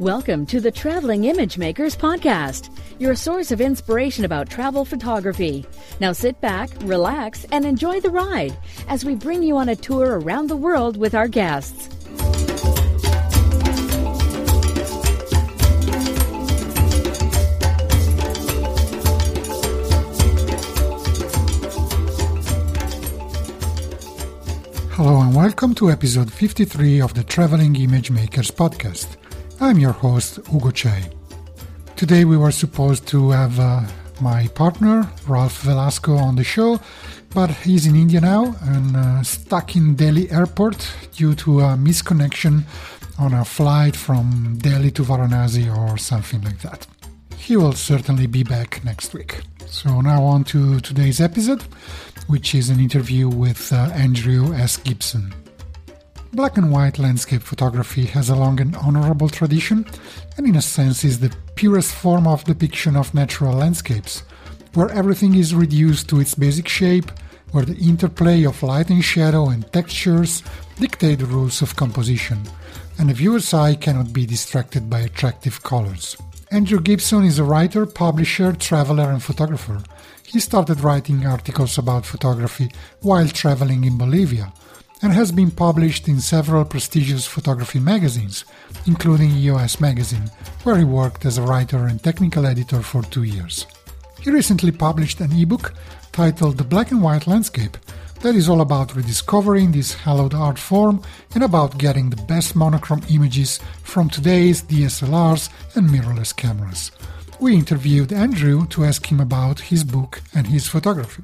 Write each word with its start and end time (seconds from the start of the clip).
Welcome 0.00 0.46
to 0.46 0.60
the 0.60 0.70
Traveling 0.70 1.24
Image 1.24 1.58
Makers 1.58 1.94
Podcast, 1.94 2.74
your 2.98 3.14
source 3.14 3.50
of 3.50 3.60
inspiration 3.60 4.24
about 4.24 4.48
travel 4.48 4.86
photography. 4.86 5.66
Now 6.00 6.12
sit 6.12 6.40
back, 6.40 6.70
relax, 6.84 7.44
and 7.52 7.66
enjoy 7.66 8.00
the 8.00 8.08
ride 8.08 8.56
as 8.88 9.04
we 9.04 9.14
bring 9.14 9.42
you 9.42 9.58
on 9.58 9.68
a 9.68 9.76
tour 9.76 10.18
around 10.18 10.46
the 10.46 10.56
world 10.56 10.96
with 10.96 11.14
our 11.14 11.28
guests. 11.28 11.90
Hello 24.92 25.20
and 25.20 25.36
welcome 25.36 25.74
to 25.74 25.90
episode 25.90 26.32
53 26.32 27.02
of 27.02 27.12
the 27.12 27.22
Traveling 27.22 27.76
Image 27.76 28.10
Makers 28.10 28.50
podcast. 28.50 29.18
I'm 29.62 29.78
your 29.78 29.92
host, 29.92 30.38
Ugo 30.54 30.70
Cei. 30.70 31.02
Today 31.94 32.24
we 32.24 32.38
were 32.38 32.50
supposed 32.50 33.06
to 33.08 33.28
have 33.28 33.60
uh, 33.60 33.82
my 34.18 34.46
partner, 34.48 35.06
Ralph 35.28 35.60
Velasco, 35.60 36.16
on 36.16 36.36
the 36.36 36.44
show, 36.44 36.80
but 37.34 37.50
he's 37.50 37.84
in 37.86 37.94
India 37.94 38.22
now 38.22 38.56
and 38.62 38.96
uh, 38.96 39.22
stuck 39.22 39.76
in 39.76 39.96
Delhi 39.96 40.30
airport 40.30 40.90
due 41.14 41.34
to 41.34 41.60
a 41.60 41.76
misconnection 41.76 42.62
on 43.18 43.34
a 43.34 43.44
flight 43.44 43.94
from 43.96 44.56
Delhi 44.62 44.90
to 44.92 45.02
Varanasi 45.02 45.68
or 45.76 45.98
something 45.98 46.40
like 46.40 46.60
that. 46.60 46.86
He 47.36 47.54
will 47.54 47.74
certainly 47.74 48.26
be 48.26 48.42
back 48.42 48.82
next 48.82 49.12
week. 49.12 49.42
So 49.66 50.00
now 50.00 50.24
on 50.24 50.44
to 50.44 50.80
today's 50.80 51.20
episode, 51.20 51.60
which 52.28 52.54
is 52.54 52.70
an 52.70 52.80
interview 52.80 53.28
with 53.28 53.74
uh, 53.74 53.90
Andrew 53.92 54.54
S. 54.54 54.78
Gibson. 54.78 55.34
Black 56.32 56.56
and 56.56 56.70
white 56.70 57.00
landscape 57.00 57.42
photography 57.42 58.06
has 58.06 58.28
a 58.28 58.36
long 58.36 58.60
and 58.60 58.76
honorable 58.76 59.28
tradition, 59.28 59.84
and 60.36 60.46
in 60.46 60.54
a 60.54 60.62
sense 60.62 61.02
is 61.02 61.18
the 61.18 61.34
purest 61.56 61.92
form 61.92 62.28
of 62.28 62.44
depiction 62.44 62.94
of 62.94 63.12
natural 63.12 63.52
landscapes, 63.52 64.22
where 64.74 64.88
everything 64.92 65.34
is 65.34 65.56
reduced 65.56 66.08
to 66.08 66.20
its 66.20 66.36
basic 66.36 66.68
shape, 66.68 67.10
where 67.50 67.64
the 67.64 67.76
interplay 67.78 68.44
of 68.44 68.62
light 68.62 68.90
and 68.90 69.04
shadow 69.04 69.48
and 69.48 69.72
textures 69.72 70.44
dictate 70.78 71.18
the 71.18 71.26
rules 71.26 71.62
of 71.62 71.74
composition, 71.74 72.38
and 72.96 73.10
the 73.10 73.14
viewer's 73.14 73.52
eye 73.52 73.74
cannot 73.74 74.12
be 74.12 74.24
distracted 74.24 74.88
by 74.88 75.00
attractive 75.00 75.60
colors. 75.64 76.16
Andrew 76.52 76.80
Gibson 76.80 77.24
is 77.24 77.40
a 77.40 77.44
writer, 77.44 77.86
publisher, 77.86 78.52
traveler, 78.52 79.10
and 79.10 79.20
photographer. 79.20 79.82
He 80.24 80.38
started 80.38 80.80
writing 80.80 81.26
articles 81.26 81.76
about 81.76 82.06
photography 82.06 82.70
while 83.00 83.26
traveling 83.26 83.82
in 83.82 83.98
Bolivia 83.98 84.52
and 85.02 85.12
has 85.12 85.32
been 85.32 85.50
published 85.50 86.08
in 86.08 86.20
several 86.20 86.64
prestigious 86.64 87.26
photography 87.26 87.78
magazines, 87.78 88.44
including 88.86 89.30
EOS 89.30 89.80
Magazine, 89.80 90.30
where 90.64 90.76
he 90.76 90.84
worked 90.84 91.24
as 91.24 91.38
a 91.38 91.42
writer 91.42 91.86
and 91.86 92.02
technical 92.02 92.46
editor 92.46 92.82
for 92.82 93.02
two 93.02 93.22
years. 93.22 93.66
He 94.20 94.30
recently 94.30 94.72
published 94.72 95.20
an 95.20 95.32
ebook 95.32 95.74
titled 96.12 96.58
The 96.58 96.64
Black 96.64 96.90
and 96.90 97.02
White 97.02 97.26
Landscape 97.26 97.76
that 98.20 98.34
is 98.34 98.48
all 98.48 98.60
about 98.60 98.94
rediscovering 98.94 99.72
this 99.72 99.94
hallowed 99.94 100.34
art 100.34 100.58
form 100.58 101.02
and 101.34 101.42
about 101.42 101.78
getting 101.78 102.10
the 102.10 102.22
best 102.24 102.54
monochrome 102.54 103.02
images 103.10 103.58
from 103.82 104.10
today's 104.10 104.62
DSLRs 104.62 105.48
and 105.74 105.88
mirrorless 105.88 106.36
cameras. 106.36 106.90
We 107.40 107.54
interviewed 107.54 108.12
Andrew 108.12 108.66
to 108.66 108.84
ask 108.84 109.10
him 109.10 109.20
about 109.20 109.60
his 109.60 109.84
book 109.84 110.20
and 110.34 110.46
his 110.46 110.68
photography. 110.68 111.22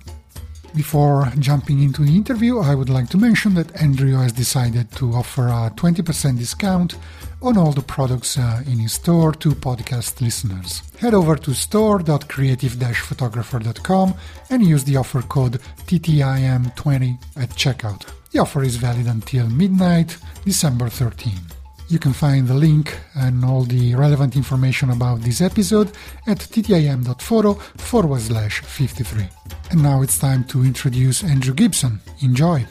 Before 0.76 1.32
jumping 1.38 1.82
into 1.82 2.02
the 2.02 2.14
interview, 2.14 2.58
I 2.58 2.74
would 2.74 2.90
like 2.90 3.08
to 3.08 3.16
mention 3.16 3.54
that 3.54 3.80
Andrew 3.80 4.12
has 4.18 4.32
decided 4.32 4.92
to 4.92 5.14
offer 5.14 5.48
a 5.48 5.72
20% 5.74 6.36
discount 6.36 6.98
on 7.40 7.56
all 7.56 7.72
the 7.72 7.80
products 7.80 8.36
uh, 8.36 8.62
in 8.66 8.80
his 8.80 8.92
store 8.92 9.32
to 9.32 9.52
podcast 9.52 10.20
listeners. 10.20 10.82
Head 10.98 11.14
over 11.14 11.36
to 11.36 11.54
store.creative-photographer.com 11.54 14.14
and 14.50 14.66
use 14.66 14.84
the 14.84 14.98
offer 14.98 15.22
code 15.22 15.62
TTIM20 15.86 17.18
at 17.36 17.48
checkout. 17.50 18.04
The 18.32 18.40
offer 18.40 18.62
is 18.62 18.76
valid 18.76 19.06
until 19.06 19.48
midnight, 19.48 20.18
December 20.44 20.90
13. 20.90 21.55
You 21.88 22.00
can 22.00 22.12
find 22.12 22.48
the 22.48 22.54
link 22.54 22.98
and 23.14 23.44
all 23.44 23.62
the 23.62 23.94
relevant 23.94 24.34
information 24.34 24.90
about 24.90 25.20
this 25.20 25.40
episode 25.40 25.92
at 26.26 26.38
ttim.photo 26.38 27.54
forward 27.54 28.20
slash 28.22 28.60
53. 28.60 29.28
And 29.70 29.82
now 29.84 30.02
it's 30.02 30.18
time 30.18 30.42
to 30.44 30.64
introduce 30.64 31.22
Andrew 31.22 31.54
Gibson. 31.54 32.00
Enjoy! 32.22 32.66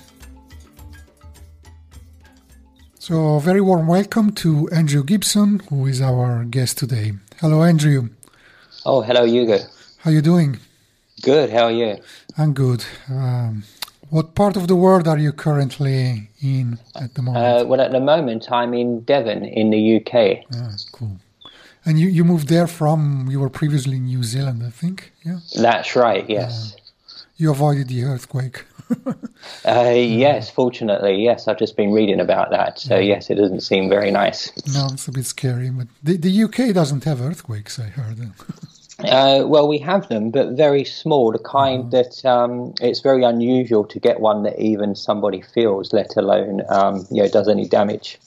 So, 3.00 3.36
a 3.36 3.40
very 3.40 3.62
warm 3.62 3.88
welcome 3.88 4.34
to 4.34 4.68
Andrew 4.70 5.04
Gibson, 5.04 5.60
who 5.70 5.86
is 5.86 6.02
our 6.02 6.44
guest 6.44 6.78
today. 6.78 7.14
Hello, 7.40 7.64
Andrew. 7.64 8.10
Oh, 8.86 9.02
hello, 9.02 9.24
Hugo. 9.24 9.60
How 10.00 10.12
you 10.12 10.22
doing? 10.22 10.60
Good. 11.22 11.52
How 11.52 11.66
are 11.66 11.72
you? 11.72 11.98
I'm 12.38 12.54
good. 12.54 12.84
Um, 13.10 13.64
what 14.16 14.34
part 14.34 14.56
of 14.56 14.70
the 14.70 14.78
world 14.78 15.10
are 15.10 15.18
you 15.18 15.34
currently 15.34 16.30
in 16.42 16.80
at 16.96 17.16
the 17.16 17.22
moment? 17.22 17.46
Uh, 17.46 17.66
well, 17.68 17.82
at 17.82 17.92
the 17.92 18.00
moment, 18.00 18.50
I'm 18.50 18.74
in 18.74 19.02
Devon, 19.02 19.44
in 19.44 19.72
the 19.72 19.98
UK. 19.98 20.46
Ah, 20.56 20.72
cool. 20.94 21.18
And 21.86 22.00
you, 22.00 22.08
you 22.08 22.24
moved 22.24 22.48
there 22.48 22.66
from, 22.66 23.28
you 23.30 23.42
were 23.42 23.50
previously 23.50 23.98
in 23.98 24.06
New 24.06 24.24
Zealand, 24.24 24.64
I 24.66 24.70
think, 24.70 25.12
yeah? 25.26 25.40
That's 25.58 25.98
right, 25.98 26.26
yes. 26.30 26.76
Uh, 26.76 27.20
you 27.36 27.52
avoided 27.52 27.90
the 27.90 28.06
earthquake. 28.06 28.64
uh, 29.66 29.92
yes, 29.94 30.50
fortunately, 30.50 31.22
yes. 31.22 31.50
I've 31.50 31.60
just 31.60 31.76
been 31.76 31.92
reading 31.92 32.22
about 32.22 32.52
that. 32.52 32.80
So, 32.80 32.96
yeah. 32.96 33.16
yes, 33.16 33.30
it 33.30 33.36
doesn't 33.36 33.62
seem 33.62 33.90
very 33.90 34.12
nice. 34.12 34.50
No, 34.74 34.88
it's 34.94 35.10
a 35.10 35.12
bit 35.12 35.26
scary. 35.26 35.70
But 35.72 35.88
the, 36.02 36.16
the 36.16 36.44
UK 36.46 36.74
doesn't 36.74 37.04
have 37.04 37.20
earthquakes, 37.20 37.78
I 37.80 37.88
heard. 37.88 38.18
Uh, 39.00 39.44
well, 39.46 39.68
we 39.68 39.78
have 39.80 40.08
them, 40.08 40.32
but 40.32 40.52
very 40.52 40.86
small. 40.86 41.32
The 41.32 41.40
kind 41.40 41.86
mm-hmm. 41.86 41.90
that 41.90 42.26
um, 42.26 42.74
it's 42.80 43.02
very 43.02 43.24
unusual 43.24 43.84
to 43.86 44.00
get 44.00 44.22
one 44.22 44.44
that 44.44 44.58
even 44.60 44.96
somebody 44.96 45.42
feels, 45.42 45.92
let 45.92 46.16
alone 46.16 46.62
um, 46.70 47.06
you 47.12 47.22
know 47.22 47.28
does 47.28 47.50
any 47.50 47.68
damage. 47.68 48.18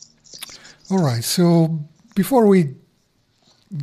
All 0.91 1.03
right. 1.03 1.25
So 1.25 1.79
before 2.15 2.47
we 2.47 2.75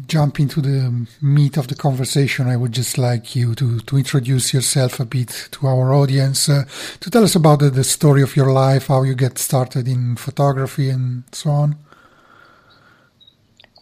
jump 0.08 0.40
into 0.40 0.62
the 0.62 1.08
meat 1.22 1.58
of 1.58 1.68
the 1.68 1.76
conversation, 1.76 2.48
I 2.48 2.58
would 2.58 2.72
just 2.72 2.98
like 2.98 3.36
you 3.36 3.54
to, 3.56 3.80
to 3.80 3.98
introduce 3.98 4.54
yourself 4.54 5.00
a 5.00 5.06
bit 5.06 5.50
to 5.52 5.68
our 5.68 5.94
audience, 5.94 6.50
uh, 6.50 6.66
to 7.00 7.10
tell 7.12 7.24
us 7.24 7.36
about 7.36 7.60
the, 7.60 7.70
the 7.70 7.84
story 7.84 8.22
of 8.22 8.36
your 8.36 8.52
life, 8.52 8.88
how 8.88 9.04
you 9.04 9.16
get 9.16 9.38
started 9.38 9.88
in 9.88 10.16
photography, 10.16 10.90
and 10.90 11.24
so 11.32 11.50
on. 11.52 11.76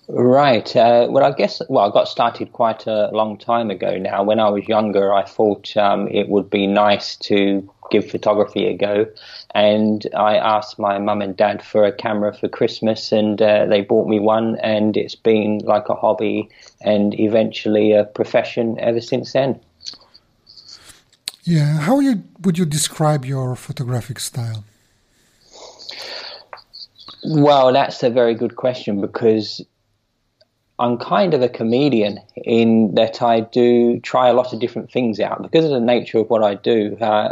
Right. 0.09 0.75
Uh, 0.75 1.07
well, 1.09 1.23
I 1.23 1.31
guess, 1.31 1.61
well, 1.69 1.89
I 1.89 1.93
got 1.93 2.09
started 2.09 2.51
quite 2.51 2.87
a 2.87 3.09
long 3.13 3.37
time 3.37 3.69
ago 3.69 3.97
now. 3.97 4.21
When 4.23 4.39
I 4.39 4.49
was 4.49 4.67
younger, 4.67 5.13
I 5.13 5.23
thought 5.23 5.75
um, 5.77 6.09
it 6.09 6.27
would 6.27 6.49
be 6.49 6.67
nice 6.67 7.15
to 7.17 7.67
give 7.89 8.11
photography 8.11 8.65
a 8.65 8.75
go. 8.75 9.05
And 9.55 10.05
I 10.15 10.35
asked 10.35 10.77
my 10.77 10.97
mum 10.97 11.21
and 11.21 11.37
dad 11.37 11.63
for 11.63 11.85
a 11.85 11.91
camera 11.91 12.33
for 12.33 12.49
Christmas, 12.49 13.13
and 13.13 13.41
uh, 13.41 13.65
they 13.65 13.81
bought 13.81 14.09
me 14.09 14.19
one. 14.19 14.57
And 14.57 14.97
it's 14.97 15.15
been 15.15 15.59
like 15.59 15.87
a 15.87 15.95
hobby 15.95 16.49
and 16.81 17.17
eventually 17.17 17.93
a 17.93 18.03
profession 18.03 18.77
ever 18.79 18.99
since 18.99 19.31
then. 19.31 19.59
Yeah. 21.43 21.79
How 21.79 22.01
you, 22.01 22.23
would 22.41 22.57
you 22.57 22.65
describe 22.65 23.23
your 23.23 23.55
photographic 23.55 24.19
style? 24.19 24.65
Well, 27.25 27.71
that's 27.71 28.03
a 28.03 28.09
very 28.09 28.35
good 28.35 28.57
question 28.57 28.99
because 28.99 29.61
I'm 30.83 30.97
kind 30.97 31.33
of 31.33 31.41
a 31.41 31.47
comedian 31.47 32.19
in 32.35 32.93
that 32.95 33.21
I 33.21 33.39
do 33.39 34.01
try 34.01 34.27
a 34.27 34.33
lot 34.33 34.51
of 34.51 34.59
different 34.59 34.91
things 34.91 35.17
out 35.21 35.41
because 35.41 35.63
of 35.63 35.71
the 35.71 35.79
nature 35.79 36.17
of 36.17 36.29
what 36.29 36.43
I 36.43 36.55
do. 36.55 36.97
Uh, 36.99 37.29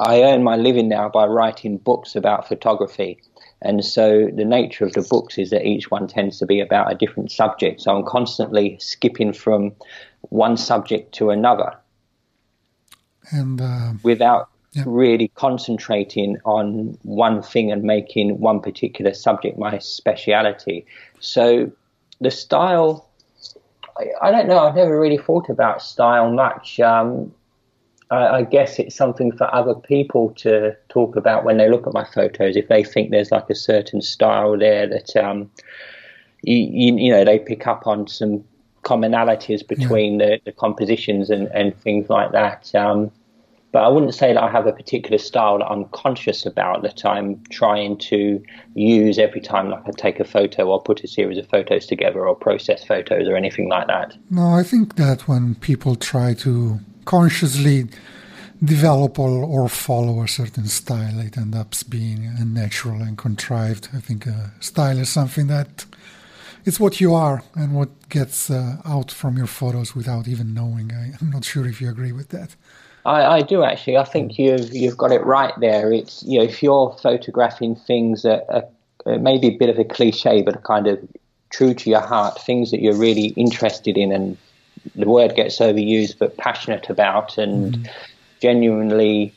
I 0.00 0.22
earn 0.22 0.42
my 0.42 0.56
living 0.56 0.88
now 0.88 1.08
by 1.08 1.26
writing 1.26 1.78
books 1.78 2.16
about 2.16 2.48
photography. 2.48 3.20
And 3.62 3.84
so 3.84 4.28
the 4.34 4.44
nature 4.44 4.84
of 4.84 4.92
the 4.92 5.02
books 5.02 5.38
is 5.38 5.50
that 5.50 5.64
each 5.64 5.92
one 5.92 6.08
tends 6.08 6.40
to 6.40 6.46
be 6.46 6.60
about 6.60 6.90
a 6.90 6.96
different 6.96 7.30
subject. 7.30 7.80
So 7.80 7.96
I'm 7.96 8.04
constantly 8.04 8.76
skipping 8.80 9.32
from 9.32 9.72
one 10.22 10.56
subject 10.56 11.14
to 11.14 11.30
another. 11.30 11.76
And 13.30 13.60
uh, 13.60 13.92
without 14.02 14.48
yeah. 14.72 14.82
really 14.84 15.28
concentrating 15.28 16.38
on 16.44 16.98
one 17.02 17.40
thing 17.40 17.70
and 17.70 17.84
making 17.84 18.40
one 18.40 18.60
particular 18.60 19.14
subject 19.14 19.58
my 19.58 19.78
speciality. 19.78 20.86
So 21.20 21.70
the 22.24 22.30
style, 22.30 23.08
I, 23.96 24.06
I, 24.22 24.30
don't 24.32 24.48
know. 24.48 24.58
I've 24.58 24.74
never 24.74 25.00
really 25.00 25.18
thought 25.18 25.48
about 25.48 25.82
style 25.82 26.32
much. 26.32 26.80
Um, 26.80 27.32
I, 28.10 28.26
I, 28.26 28.42
guess 28.42 28.78
it's 28.78 28.96
something 28.96 29.30
for 29.30 29.54
other 29.54 29.74
people 29.74 30.30
to 30.38 30.74
talk 30.88 31.14
about 31.16 31.44
when 31.44 31.58
they 31.58 31.68
look 31.68 31.86
at 31.86 31.92
my 31.92 32.04
photos. 32.04 32.56
If 32.56 32.68
they 32.68 32.82
think 32.82 33.10
there's 33.10 33.30
like 33.30 33.48
a 33.50 33.54
certain 33.54 34.02
style 34.02 34.58
there 34.58 34.88
that 34.88 35.14
um, 35.16 35.50
you, 36.42 36.56
you, 36.56 36.96
you, 36.96 37.12
know 37.12 37.24
they 37.24 37.38
pick 37.38 37.66
up 37.66 37.86
on 37.86 38.08
some 38.08 38.44
commonalities 38.82 39.66
between 39.66 40.18
yeah. 40.18 40.26
the, 40.26 40.40
the, 40.46 40.52
compositions 40.52 41.30
and, 41.30 41.48
and 41.48 41.78
things 41.80 42.10
like 42.10 42.32
that. 42.32 42.74
Um, 42.74 43.10
but 43.74 43.82
I 43.82 43.88
wouldn't 43.88 44.14
say 44.14 44.32
that 44.32 44.40
I 44.40 44.48
have 44.52 44.68
a 44.68 44.72
particular 44.72 45.18
style 45.18 45.58
that 45.58 45.64
I'm 45.64 45.86
conscious 45.86 46.46
about 46.46 46.82
that 46.82 47.04
I'm 47.04 47.42
trying 47.50 47.98
to 48.10 48.40
use 48.74 49.18
every 49.18 49.40
time 49.40 49.68
like 49.68 49.82
I 49.84 49.90
take 49.96 50.20
a 50.20 50.24
photo 50.24 50.68
or 50.68 50.80
put 50.80 51.02
a 51.02 51.08
series 51.08 51.38
of 51.38 51.48
photos 51.48 51.84
together 51.84 52.24
or 52.24 52.36
process 52.36 52.84
photos 52.84 53.26
or 53.26 53.34
anything 53.34 53.68
like 53.68 53.88
that. 53.88 54.16
No, 54.30 54.54
I 54.54 54.62
think 54.62 54.94
that 54.94 55.26
when 55.26 55.56
people 55.56 55.96
try 55.96 56.34
to 56.34 56.78
consciously 57.04 57.88
develop 58.62 59.18
or, 59.18 59.42
or 59.44 59.68
follow 59.68 60.22
a 60.22 60.28
certain 60.28 60.68
style, 60.68 61.18
it 61.18 61.36
ends 61.36 61.56
up 61.56 61.74
being 61.88 62.32
unnatural 62.38 63.02
and 63.02 63.18
contrived. 63.18 63.88
I 63.92 63.98
think 63.98 64.24
a 64.26 64.52
style 64.60 65.00
is 65.00 65.08
something 65.08 65.48
that 65.48 65.84
it's 66.64 66.78
what 66.78 67.00
you 67.00 67.12
are 67.12 67.42
and 67.56 67.74
what 67.74 68.08
gets 68.08 68.50
uh, 68.50 68.76
out 68.84 69.10
from 69.10 69.36
your 69.36 69.48
photos 69.48 69.96
without 69.96 70.28
even 70.28 70.54
knowing. 70.54 70.92
I, 70.92 71.06
am 71.20 71.30
not 71.32 71.44
sure 71.44 71.66
if 71.66 71.80
you 71.80 71.90
agree 71.90 72.12
with 72.12 72.28
that. 72.28 72.54
I, 73.04 73.36
I, 73.36 73.42
do 73.42 73.62
actually. 73.62 73.96
I 73.96 74.04
think 74.04 74.38
you've 74.38 74.74
you've 74.74 74.96
got 74.96 75.12
it 75.12 75.24
right 75.24 75.52
there. 75.60 75.92
It's 75.92 76.22
you 76.22 76.38
know 76.38 76.44
if 76.44 76.62
you're 76.62 76.96
photographing 77.02 77.76
things 77.76 78.22
that 78.22 78.46
are, 78.48 79.18
maybe 79.18 79.48
a 79.48 79.58
bit 79.58 79.68
of 79.68 79.78
a 79.78 79.84
cliche, 79.84 80.42
but 80.42 80.62
kind 80.64 80.86
of 80.86 80.98
true 81.50 81.74
to 81.74 81.90
your 81.90 82.00
heart, 82.00 82.40
things 82.40 82.70
that 82.70 82.80
you're 82.80 82.96
really 82.96 83.28
interested 83.36 83.98
in, 83.98 84.10
and 84.12 84.38
the 84.94 85.08
word 85.08 85.34
gets 85.34 85.58
overused, 85.58 86.18
but 86.18 86.36
passionate 86.36 86.88
about, 86.88 87.36
and 87.36 87.76
mm. 87.76 87.90
genuinely 88.40 89.34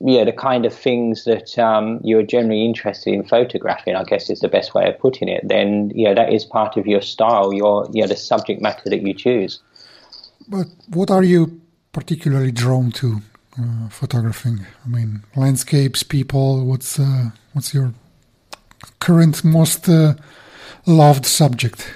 yeah, 0.00 0.24
the 0.24 0.32
kind 0.32 0.64
of 0.64 0.74
things 0.74 1.24
that 1.24 1.58
um, 1.58 2.00
you're 2.02 2.22
generally 2.22 2.64
interested 2.64 3.12
in 3.12 3.22
photographing, 3.22 3.94
I 3.94 4.04
guess 4.04 4.30
is 4.30 4.40
the 4.40 4.48
best 4.48 4.74
way 4.74 4.88
of 4.88 4.98
putting 4.98 5.28
it, 5.28 5.46
then 5.46 5.92
yeah, 5.94 6.14
that 6.14 6.32
is 6.32 6.44
part 6.44 6.78
of 6.78 6.86
your 6.86 7.02
style, 7.02 7.52
your 7.52 7.86
yeah, 7.92 8.06
the 8.06 8.16
subject 8.16 8.62
matter 8.62 8.88
that 8.88 9.02
you 9.02 9.12
choose. 9.12 9.60
But 10.48 10.68
what 10.88 11.10
are 11.10 11.22
you 11.22 11.60
particularly 11.92 12.52
drawn 12.52 12.90
to 12.92 13.20
uh, 13.58 13.88
photographing? 13.88 14.66
I 14.84 14.88
mean, 14.88 15.24
landscapes, 15.36 16.02
people. 16.02 16.64
What's 16.64 16.98
uh, 16.98 17.30
what's 17.52 17.74
your 17.74 17.92
current 19.00 19.44
most 19.44 19.88
uh, 19.88 20.14
loved 20.86 21.26
subject? 21.26 21.94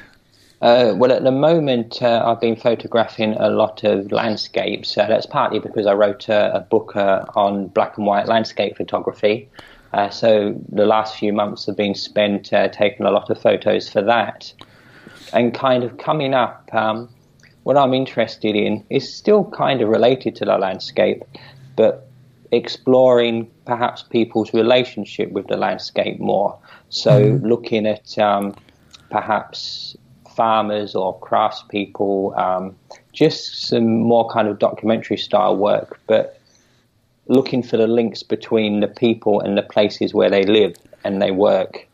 Uh, 0.61 0.95
well, 0.97 1.13
at 1.13 1.23
the 1.23 1.31
moment, 1.31 2.03
uh, 2.03 2.23
I've 2.25 2.41
been 2.41 2.57
photographing 2.57 3.35
a 3.35 3.51
lot 3.51 3.85
of 3.85 4.11
landscapes. 4.11 4.97
Uh, 4.97 5.07
that's 5.07 5.27
partly 5.27 5.59
because 5.59 5.87
I 5.87 5.93
wrote 5.93 6.29
a, 6.29 6.57
a 6.57 6.61
book 6.61 6.97
on 6.97 7.69
black 7.69 7.99
and 7.99 8.07
white 8.07 8.27
landscape 8.27 8.77
photography. 8.77 9.49
So 10.11 10.61
the 10.73 10.87
last 10.87 11.17
few 11.17 11.33
months 11.33 11.67
have 11.67 11.77
been 11.77 11.95
spent 11.95 12.47
taking 12.73 13.07
a 13.07 13.13
lot 13.13 13.31
of 13.31 13.41
photos 13.41 13.89
for 13.89 14.03
that. 14.03 14.53
And 15.33 15.55
kind 15.55 15.85
of 15.85 15.99
coming 15.99 16.35
up, 16.35 16.69
um, 16.73 17.09
what 17.65 17.77
I'm 17.77 17.93
interested 17.93 18.55
in 18.55 18.85
is 18.91 19.13
still 19.13 19.45
kind 19.45 19.83
of 19.83 19.89
related 19.89 20.37
to 20.37 20.45
the 20.45 20.57
landscape, 20.57 21.25
but 21.77 22.07
exploring 22.53 23.51
perhaps 23.67 24.03
people's 24.03 24.55
relationship 24.55 25.31
with 25.33 25.49
the 25.49 25.57
landscape 25.57 26.21
more. 26.21 26.57
So 26.91 27.11
mm-hmm. 27.11 27.47
looking 27.47 27.87
at 27.87 28.17
um, 28.19 28.55
perhaps 29.11 29.97
farmers 30.37 30.95
or 30.95 31.19
craftspeople, 31.21 32.39
um, 32.39 32.77
just 33.13 33.67
some 33.69 34.03
more 34.03 34.29
kind 34.31 34.47
of 34.49 34.59
documentary 34.59 35.17
style 35.17 35.57
work, 35.57 36.01
but 36.07 36.39
looking 37.27 37.63
for 37.63 37.77
the 37.77 37.87
links 37.87 38.23
between 38.23 38.81
the 38.81 38.89
people 38.89 39.41
and 39.41 39.57
the 39.57 39.63
places 39.63 40.13
where 40.13 40.31
they 40.31 40.45
live 40.45 40.77
and 41.03 41.23
they 41.23 41.31
work. 41.31 41.89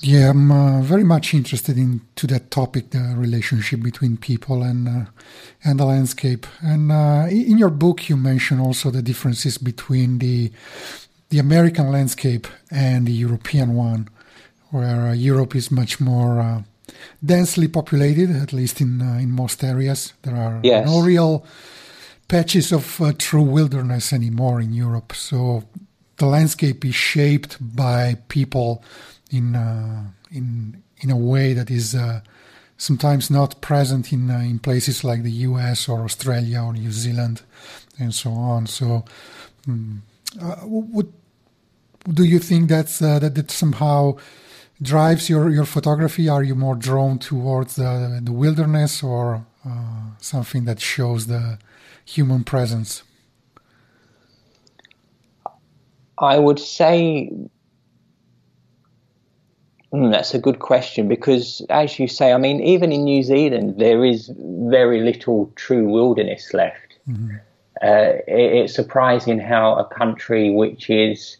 Yeah, 0.00 0.30
I'm 0.30 0.52
uh, 0.52 0.80
very 0.80 1.02
much 1.02 1.34
interested 1.34 1.76
in 1.76 2.00
to 2.16 2.28
that 2.28 2.52
topic, 2.52 2.90
the 2.90 3.14
relationship 3.16 3.82
between 3.82 4.16
people 4.16 4.62
and 4.62 4.88
uh, 4.88 5.04
and 5.64 5.80
the 5.80 5.84
landscape. 5.84 6.46
And 6.60 6.92
uh, 6.92 7.26
in 7.30 7.58
your 7.58 7.70
book, 7.70 8.08
you 8.08 8.16
mention 8.16 8.60
also 8.60 8.90
the 8.90 9.02
differences 9.02 9.58
between 9.58 10.18
the 10.18 10.52
the 11.30 11.40
American 11.40 11.90
landscape 11.90 12.46
and 12.70 13.06
the 13.06 13.12
European 13.12 13.74
one, 13.74 14.08
where 14.70 15.08
uh, 15.08 15.12
Europe 15.14 15.56
is 15.56 15.70
much 15.70 16.00
more 16.00 16.40
uh, 16.40 16.62
densely 17.24 17.66
populated, 17.66 18.30
at 18.30 18.52
least 18.52 18.80
in 18.80 19.02
uh, 19.02 19.18
in 19.18 19.32
most 19.32 19.64
areas. 19.64 20.12
There 20.22 20.36
are 20.36 20.60
yes. 20.62 20.86
no 20.86 21.00
real 21.00 21.44
patches 22.28 22.72
of 22.72 23.00
uh, 23.00 23.12
true 23.18 23.42
wilderness 23.42 24.12
anymore 24.12 24.60
in 24.60 24.72
Europe. 24.72 25.12
So 25.16 25.64
the 26.18 26.26
landscape 26.26 26.84
is 26.84 26.94
shaped 26.94 27.56
by 27.60 28.16
people 28.28 28.84
in 29.30 29.54
uh, 29.54 30.04
in 30.30 30.82
in 30.98 31.10
a 31.10 31.16
way 31.16 31.52
that 31.52 31.70
is 31.70 31.94
uh, 31.94 32.20
sometimes 32.76 33.30
not 33.30 33.60
present 33.60 34.12
in 34.12 34.30
uh, 34.30 34.38
in 34.38 34.58
places 34.58 35.04
like 35.04 35.22
the 35.22 35.32
U.S. 35.48 35.88
or 35.88 36.04
Australia 36.04 36.62
or 36.62 36.72
New 36.72 36.92
Zealand, 36.92 37.42
and 37.98 38.14
so 38.14 38.32
on. 38.32 38.66
So, 38.66 39.04
um, 39.66 40.02
do 42.12 42.24
you 42.24 42.38
think 42.38 42.68
that's 42.68 42.98
that 42.98 43.34
that 43.34 43.50
somehow 43.50 44.16
drives 44.80 45.28
your, 45.28 45.50
your 45.50 45.64
photography? 45.64 46.28
Are 46.28 46.42
you 46.42 46.54
more 46.54 46.74
drawn 46.74 47.18
towards 47.18 47.76
the, 47.76 48.20
the 48.22 48.32
wilderness 48.32 49.02
or 49.02 49.46
uh, 49.66 50.10
something 50.18 50.64
that 50.64 50.80
shows 50.80 51.26
the 51.26 51.58
human 52.04 52.44
presence? 52.44 53.02
I 56.18 56.38
would 56.38 56.58
say 56.58 57.30
mm, 59.92 60.10
that's 60.10 60.34
a 60.34 60.38
good 60.38 60.58
question 60.58 61.08
because, 61.08 61.62
as 61.70 61.98
you 61.98 62.08
say, 62.08 62.32
I 62.32 62.38
mean, 62.38 62.60
even 62.60 62.92
in 62.92 63.04
New 63.04 63.22
Zealand, 63.22 63.78
there 63.78 64.04
is 64.04 64.30
very 64.36 65.00
little 65.00 65.52
true 65.56 65.88
wilderness 65.88 66.52
left. 66.54 66.96
Mm-hmm. 67.08 67.36
Uh, 67.82 68.12
it, 68.26 68.52
it's 68.64 68.74
surprising 68.74 69.38
how 69.38 69.76
a 69.76 69.84
country 69.84 70.50
which 70.50 70.90
is, 70.90 71.36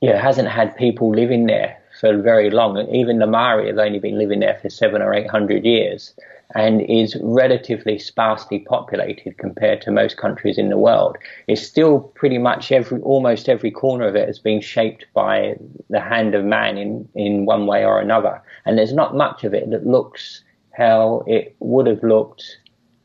you 0.00 0.10
know, 0.10 0.18
hasn't 0.18 0.48
had 0.48 0.76
people 0.76 1.14
living 1.14 1.46
there 1.46 1.78
for 2.00 2.16
very 2.20 2.50
long. 2.50 2.78
Even 2.94 3.18
the 3.18 3.26
Maori 3.26 3.66
have 3.68 3.78
only 3.78 3.98
been 3.98 4.18
living 4.18 4.40
there 4.40 4.58
for 4.60 4.70
seven 4.70 5.02
or 5.02 5.14
eight 5.14 5.28
hundred 5.28 5.64
years 5.64 6.14
and 6.54 6.82
is 6.82 7.16
relatively 7.22 7.98
sparsely 7.98 8.58
populated 8.60 9.38
compared 9.38 9.80
to 9.82 9.90
most 9.90 10.16
countries 10.16 10.58
in 10.58 10.68
the 10.68 10.78
world. 10.78 11.16
It's 11.46 11.62
still 11.62 12.00
pretty 12.00 12.38
much 12.38 12.72
every, 12.72 13.00
almost 13.02 13.48
every 13.48 13.70
corner 13.70 14.08
of 14.08 14.16
it 14.16 14.26
has 14.26 14.38
been 14.38 14.60
shaped 14.60 15.06
by 15.14 15.56
the 15.90 16.00
hand 16.00 16.34
of 16.34 16.44
man 16.44 16.76
in, 16.76 17.08
in 17.14 17.44
one 17.44 17.66
way 17.66 17.84
or 17.84 18.00
another. 18.00 18.42
And 18.66 18.76
there's 18.76 18.92
not 18.92 19.16
much 19.16 19.44
of 19.44 19.54
it 19.54 19.70
that 19.70 19.86
looks 19.86 20.42
how 20.72 21.24
it 21.26 21.54
would 21.60 21.86
have 21.86 22.02
looked 22.02 22.58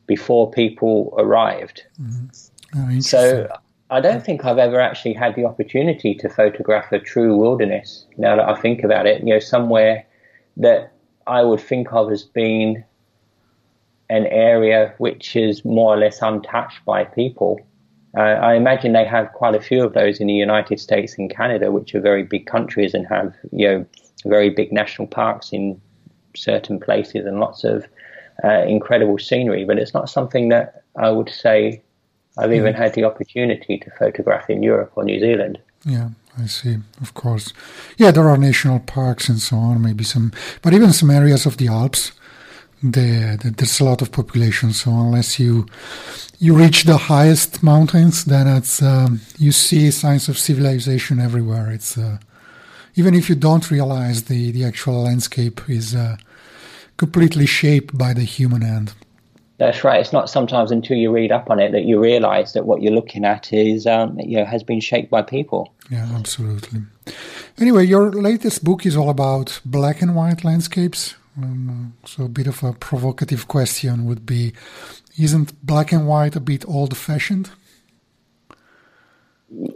before 0.06 0.50
people 0.50 1.14
arrived. 1.18 1.84
Mm-hmm. 2.00 2.96
Oh, 2.96 3.00
so 3.00 3.48
I 3.90 4.00
don't 4.00 4.24
think 4.24 4.44
I've 4.44 4.58
ever 4.58 4.80
actually 4.80 5.14
had 5.14 5.36
the 5.36 5.44
opportunity 5.44 6.14
to 6.16 6.28
photograph 6.28 6.90
a 6.90 6.98
true 6.98 7.36
wilderness. 7.36 8.06
Now 8.16 8.36
that 8.36 8.48
I 8.48 8.60
think 8.60 8.82
about 8.82 9.06
it, 9.06 9.20
you 9.20 9.32
know, 9.32 9.38
somewhere 9.38 10.04
that 10.56 10.92
I 11.26 11.42
would 11.42 11.60
think 11.60 11.92
of 11.92 12.10
as 12.10 12.24
being 12.24 12.84
an 14.08 14.26
area 14.26 14.94
which 14.98 15.36
is 15.36 15.64
more 15.64 15.94
or 15.94 15.96
less 15.96 16.22
untouched 16.22 16.84
by 16.84 17.04
people. 17.04 17.60
Uh, 18.16 18.20
I 18.20 18.54
imagine 18.54 18.92
they 18.92 19.04
have 19.04 19.32
quite 19.32 19.54
a 19.54 19.60
few 19.60 19.84
of 19.84 19.92
those 19.92 20.20
in 20.20 20.26
the 20.26 20.32
United 20.32 20.80
States 20.80 21.16
and 21.18 21.30
Canada, 21.30 21.70
which 21.70 21.94
are 21.94 22.00
very 22.00 22.22
big 22.22 22.46
countries 22.46 22.94
and 22.94 23.06
have 23.06 23.34
you 23.52 23.68
know 23.68 23.86
very 24.24 24.50
big 24.50 24.72
national 24.72 25.08
parks 25.08 25.52
in 25.52 25.80
certain 26.34 26.78
places 26.80 27.26
and 27.26 27.40
lots 27.40 27.64
of 27.64 27.86
uh, 28.44 28.62
incredible 28.62 29.18
scenery. 29.18 29.64
But 29.64 29.78
it's 29.78 29.94
not 29.94 30.08
something 30.08 30.48
that 30.48 30.82
I 30.96 31.10
would 31.10 31.28
say 31.28 31.82
I've 32.38 32.52
even 32.52 32.74
had 32.74 32.94
the 32.94 33.04
opportunity 33.04 33.78
to 33.78 33.90
photograph 33.98 34.50
in 34.50 34.62
Europe 34.62 34.92
or 34.94 35.04
New 35.04 35.20
Zealand. 35.20 35.58
Yeah, 35.84 36.10
I 36.38 36.46
see. 36.46 36.78
Of 37.00 37.14
course. 37.14 37.52
Yeah, 37.96 38.10
there 38.10 38.28
are 38.28 38.36
national 38.36 38.80
parks 38.80 39.28
and 39.28 39.38
so 39.40 39.56
on, 39.56 39.80
maybe 39.80 40.04
some, 40.04 40.32
but 40.62 40.74
even 40.74 40.92
some 40.92 41.10
areas 41.10 41.46
of 41.46 41.56
the 41.56 41.68
Alps, 41.68 42.12
there, 42.82 43.36
there's 43.36 43.80
a 43.80 43.84
lot 43.84 44.02
of 44.02 44.12
population. 44.12 44.72
So 44.72 44.90
unless 44.90 45.38
you 45.38 45.66
you 46.38 46.54
reach 46.54 46.84
the 46.84 46.96
highest 46.96 47.62
mountains, 47.62 48.24
then 48.24 48.46
it's 48.46 48.82
um, 48.82 49.20
you 49.38 49.52
see 49.52 49.90
signs 49.90 50.28
of 50.28 50.38
civilization 50.38 51.20
everywhere. 51.20 51.70
It's 51.70 51.96
uh, 51.96 52.18
even 52.94 53.14
if 53.14 53.28
you 53.28 53.34
don't 53.34 53.70
realize 53.70 54.24
the 54.24 54.52
the 54.52 54.64
actual 54.64 55.02
landscape 55.02 55.60
is 55.68 55.94
uh, 55.94 56.16
completely 56.96 57.46
shaped 57.46 57.96
by 57.96 58.12
the 58.12 58.24
human 58.24 58.62
hand. 58.62 58.92
That's 59.58 59.84
right. 59.84 60.00
It's 60.00 60.12
not 60.12 60.28
sometimes 60.28 60.70
until 60.70 60.98
you 60.98 61.10
read 61.10 61.32
up 61.32 61.48
on 61.48 61.58
it 61.60 61.72
that 61.72 61.84
you 61.84 61.98
realise 61.98 62.52
that 62.52 62.66
what 62.66 62.82
you're 62.82 62.92
looking 62.92 63.24
at 63.24 63.52
is, 63.54 63.86
um, 63.86 64.20
you 64.20 64.36
know, 64.36 64.44
has 64.44 64.62
been 64.62 64.80
shaped 64.80 65.10
by 65.10 65.22
people. 65.22 65.72
Yeah, 65.90 66.06
absolutely. 66.14 66.82
Anyway, 67.56 67.86
your 67.86 68.12
latest 68.12 68.64
book 68.64 68.84
is 68.84 68.96
all 68.96 69.08
about 69.08 69.60
black 69.64 70.02
and 70.02 70.14
white 70.14 70.44
landscapes. 70.44 71.14
Um, 71.36 71.94
so 72.04 72.24
a 72.24 72.28
bit 72.28 72.46
of 72.46 72.62
a 72.62 72.72
provocative 72.72 73.48
question 73.48 74.06
would 74.06 74.24
be: 74.24 74.52
Isn't 75.18 75.52
black 75.64 75.92
and 75.92 76.06
white 76.06 76.36
a 76.36 76.40
bit 76.40 76.66
old-fashioned? 76.66 77.50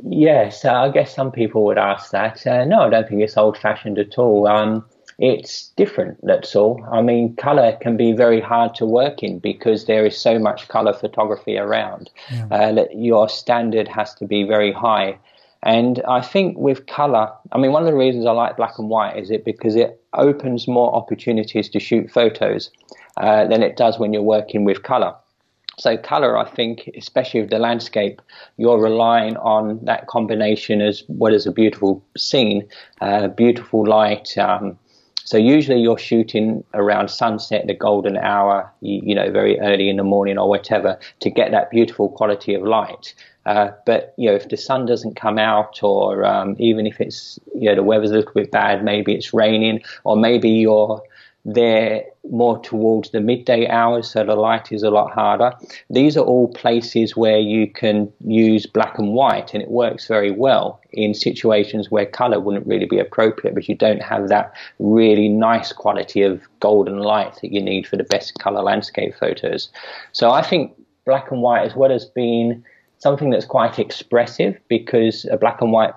Yes, 0.02 0.64
uh, 0.64 0.72
I 0.72 0.88
guess 0.90 1.14
some 1.14 1.30
people 1.30 1.64
would 1.64 1.78
ask 1.78 2.10
that. 2.10 2.46
Uh, 2.46 2.64
no, 2.64 2.80
I 2.80 2.90
don't 2.90 3.08
think 3.08 3.22
it's 3.22 3.36
old-fashioned 3.36 3.98
at 3.98 4.18
all. 4.18 4.48
Um, 4.48 4.84
it's 5.20 5.68
different. 5.76 6.18
That's 6.22 6.56
all. 6.56 6.82
I 6.90 7.02
mean, 7.02 7.36
color 7.36 7.76
can 7.80 7.98
be 7.98 8.12
very 8.12 8.40
hard 8.40 8.74
to 8.76 8.86
work 8.86 9.22
in 9.22 9.38
because 9.38 9.84
there 9.84 10.06
is 10.06 10.16
so 10.16 10.38
much 10.38 10.68
color 10.68 10.94
photography 10.94 11.58
around. 11.58 12.10
Yeah. 12.32 12.46
Uh, 12.50 12.72
that 12.72 12.96
your 12.96 13.28
standard 13.28 13.86
has 13.86 14.14
to 14.14 14.24
be 14.24 14.44
very 14.44 14.72
high. 14.72 15.18
And 15.62 16.02
I 16.08 16.22
think 16.22 16.56
with 16.56 16.86
color, 16.86 17.30
I 17.52 17.58
mean, 17.58 17.72
one 17.72 17.82
of 17.82 17.86
the 17.86 17.96
reasons 17.96 18.24
I 18.24 18.32
like 18.32 18.56
black 18.56 18.78
and 18.78 18.88
white 18.88 19.18
is 19.18 19.30
it 19.30 19.44
because 19.44 19.76
it 19.76 20.02
opens 20.14 20.66
more 20.66 20.94
opportunities 20.94 21.68
to 21.70 21.80
shoot 21.80 22.10
photos 22.10 22.70
uh, 23.18 23.46
than 23.46 23.62
it 23.62 23.76
does 23.76 23.98
when 23.98 24.12
you're 24.12 24.22
working 24.22 24.64
with 24.64 24.82
color. 24.82 25.14
So 25.78 25.96
color, 25.96 26.36
I 26.36 26.48
think, 26.48 26.90
especially 26.96 27.40
with 27.40 27.50
the 27.50 27.58
landscape, 27.58 28.20
you're 28.58 28.80
relying 28.80 29.36
on 29.38 29.82
that 29.84 30.06
combination 30.08 30.80
as 30.80 31.02
well 31.08 31.34
as 31.34 31.46
a 31.46 31.52
beautiful 31.52 32.04
scene, 32.16 32.68
uh, 33.00 33.28
beautiful 33.28 33.86
light. 33.86 34.36
Um, 34.36 34.78
so 35.24 35.38
usually 35.38 35.80
you're 35.80 35.98
shooting 35.98 36.64
around 36.74 37.08
sunset, 37.08 37.66
the 37.66 37.74
golden 37.74 38.16
hour, 38.16 38.70
you, 38.80 39.00
you, 39.04 39.14
know, 39.14 39.30
very 39.30 39.58
early 39.60 39.88
in 39.88 39.96
the 39.96 40.04
morning 40.04 40.38
or 40.38 40.48
whatever, 40.48 40.98
to 41.20 41.30
get 41.30 41.50
that 41.52 41.70
beautiful 41.70 42.08
quality 42.08 42.54
of 42.54 42.62
light. 42.62 43.14
Uh, 43.50 43.73
but 43.85 44.14
you 44.16 44.30
know, 44.30 44.37
if 44.37 44.49
the 44.49 44.57
sun 44.57 44.87
doesn't 44.87 45.16
come 45.16 45.37
out, 45.37 45.83
or 45.83 46.25
um, 46.25 46.54
even 46.61 46.87
if 46.87 47.00
it's 47.00 47.40
you 47.52 47.69
know 47.69 47.75
the 47.75 47.83
weather's 47.83 48.12
a 48.12 48.14
little 48.14 48.33
bit 48.33 48.52
bad, 48.52 48.85
maybe 48.85 49.12
it's 49.12 49.35
raining, 49.35 49.83
or 50.04 50.16
maybe 50.16 50.49
you're 50.49 51.02
there 51.45 52.04
more 52.30 52.61
towards 52.61 53.11
the 53.11 53.21
midday 53.21 53.66
hours, 53.66 54.09
so 54.09 54.23
the 54.23 54.37
light 54.37 54.71
is 54.71 54.85
a 54.85 54.90
lot 54.90 55.11
harder. 55.11 55.52
These 55.88 56.16
are 56.16 56.25
all 56.25 56.47
places 56.52 57.16
where 57.16 57.38
you 57.38 57.66
can 57.66 58.12
use 58.25 58.66
black 58.66 58.99
and 58.99 59.14
white, 59.14 59.52
and 59.52 59.61
it 59.61 59.71
works 59.71 60.07
very 60.07 60.30
well 60.30 60.80
in 60.92 61.12
situations 61.12 61.90
where 61.90 62.07
color 62.07 62.38
wouldn't 62.38 62.69
really 62.69 62.87
be 62.87 63.00
appropriate, 63.00 63.54
but 63.54 63.69
you 63.69 63.75
don't 63.75 64.02
have 64.02 64.28
that 64.28 64.54
really 64.78 65.28
nice 65.28 65.73
quality 65.73 66.23
of 66.23 66.40
golden 66.61 66.99
light 66.99 67.35
that 67.42 67.52
you 67.52 67.61
need 67.61 67.85
for 67.85 67.97
the 67.97 68.04
best 68.04 68.38
color 68.38 68.62
landscape 68.62 69.12
photos. 69.19 69.71
So 70.12 70.30
I 70.30 70.42
think 70.42 70.73
black 71.04 71.33
and 71.33 71.42
white, 71.42 71.64
as 71.64 71.75
well 71.75 71.90
as 71.90 72.04
being 72.04 72.62
something 73.00 73.30
that's 73.30 73.47
quite 73.47 73.78
expressive, 73.78 74.59
because 74.69 75.26
a 75.30 75.37
black 75.37 75.61
and 75.61 75.73
white 75.73 75.95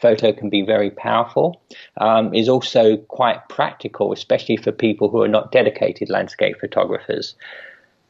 photo 0.00 0.32
can 0.32 0.50
be 0.50 0.62
very 0.62 0.90
powerful, 0.90 1.62
um, 1.98 2.34
is 2.34 2.48
also 2.48 2.96
quite 2.96 3.48
practical, 3.48 4.12
especially 4.12 4.56
for 4.56 4.72
people 4.72 5.08
who 5.08 5.22
are 5.22 5.28
not 5.28 5.52
dedicated 5.52 6.10
landscape 6.10 6.58
photographers. 6.60 7.34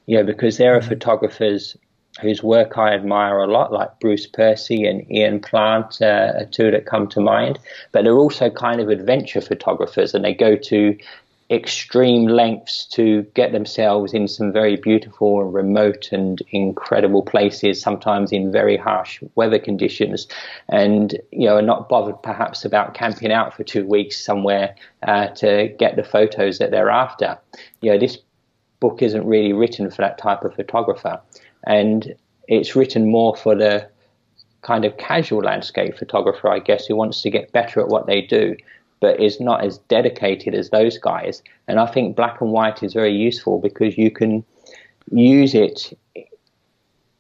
You 0.07 0.17
know, 0.17 0.25
because 0.25 0.57
there 0.57 0.75
are 0.75 0.81
mm-hmm. 0.81 0.89
photographers 0.89 1.77
whose 2.23 2.43
work 2.43 2.79
I 2.79 2.95
admire 2.95 3.41
a 3.41 3.47
lot, 3.47 3.73
like 3.73 4.01
Bruce 4.01 4.27
Percy 4.27 4.87
and 4.87 5.11
Ian 5.11 5.39
Plant, 5.41 6.01
uh, 6.01 6.33
are 6.37 6.47
two 6.47 6.71
that 6.71 6.87
come 6.87 7.09
to 7.09 7.21
mind. 7.21 7.59
But 7.93 8.05
they're 8.05 8.15
also 8.15 8.49
kind 8.49 8.81
of 8.81 8.89
adventure 8.89 9.43
photographers, 9.43 10.15
and 10.15 10.25
they 10.25 10.33
go 10.33 10.57
to 10.57 10.97
extreme 11.51 12.27
lengths 12.27 12.85
to 12.87 13.23
get 13.35 13.53
themselves 13.53 14.13
in 14.13 14.27
some 14.27 14.53
very 14.53 14.77
beautiful 14.77 15.41
and 15.41 15.55
remote 15.55 16.09
and 16.11 16.43
incredible 16.51 17.23
places, 17.23 17.81
sometimes 17.81 18.33
in 18.33 18.51
very 18.51 18.77
harsh 18.77 19.23
weather 19.37 19.59
conditions, 19.59 20.27
and 20.69 21.13
you 21.31 21.47
know 21.47 21.57
are 21.57 21.63
not 21.63 21.89
bothered 21.89 22.21
perhaps 22.23 22.65
about 22.65 22.95
camping 22.95 23.31
out 23.31 23.55
for 23.55 23.63
two 23.63 23.87
weeks 23.87 24.19
somewhere 24.19 24.75
uh, 25.07 25.29
to 25.29 25.69
get 25.79 25.95
the 25.95 26.05
photos 26.05 26.59
that 26.59 26.71
they're 26.71 26.91
after. 26.91 27.39
You 27.81 27.93
know, 27.93 27.99
this 27.99 28.19
book 28.81 29.01
isn't 29.01 29.25
really 29.25 29.53
written 29.53 29.91
for 29.91 30.03
that 30.03 30.19
type 30.19 30.43
of 30.43 30.55
photographer, 30.55 31.21
and 31.65 32.15
it's 32.49 32.75
written 32.75 33.09
more 33.09 33.37
for 33.37 33.55
the 33.55 33.89
kind 34.63 34.85
of 34.85 34.97
casual 34.97 35.43
landscape 35.43 35.97
photographer, 35.97 36.51
I 36.51 36.59
guess, 36.59 36.87
who 36.87 36.97
wants 36.97 37.23
to 37.23 37.31
get 37.31 37.53
better 37.53 37.81
at 37.81 37.87
what 37.87 38.07
they 38.07 38.21
do 38.21 38.57
but 39.01 39.21
is 39.21 39.41
not 39.41 39.65
as 39.65 39.79
dedicated 39.89 40.55
as 40.55 40.71
those 40.71 40.99
guys. 40.99 41.43
And 41.69 41.79
I 41.79 41.87
think 41.87 42.17
black 42.17 42.41
and 42.41 42.51
white 42.51 42.83
is 42.83 42.95
very 42.95 43.15
useful 43.15 43.61
because 43.61 43.99
you 43.99 44.11
can 44.11 44.45
use 45.11 45.55
it 45.55 45.97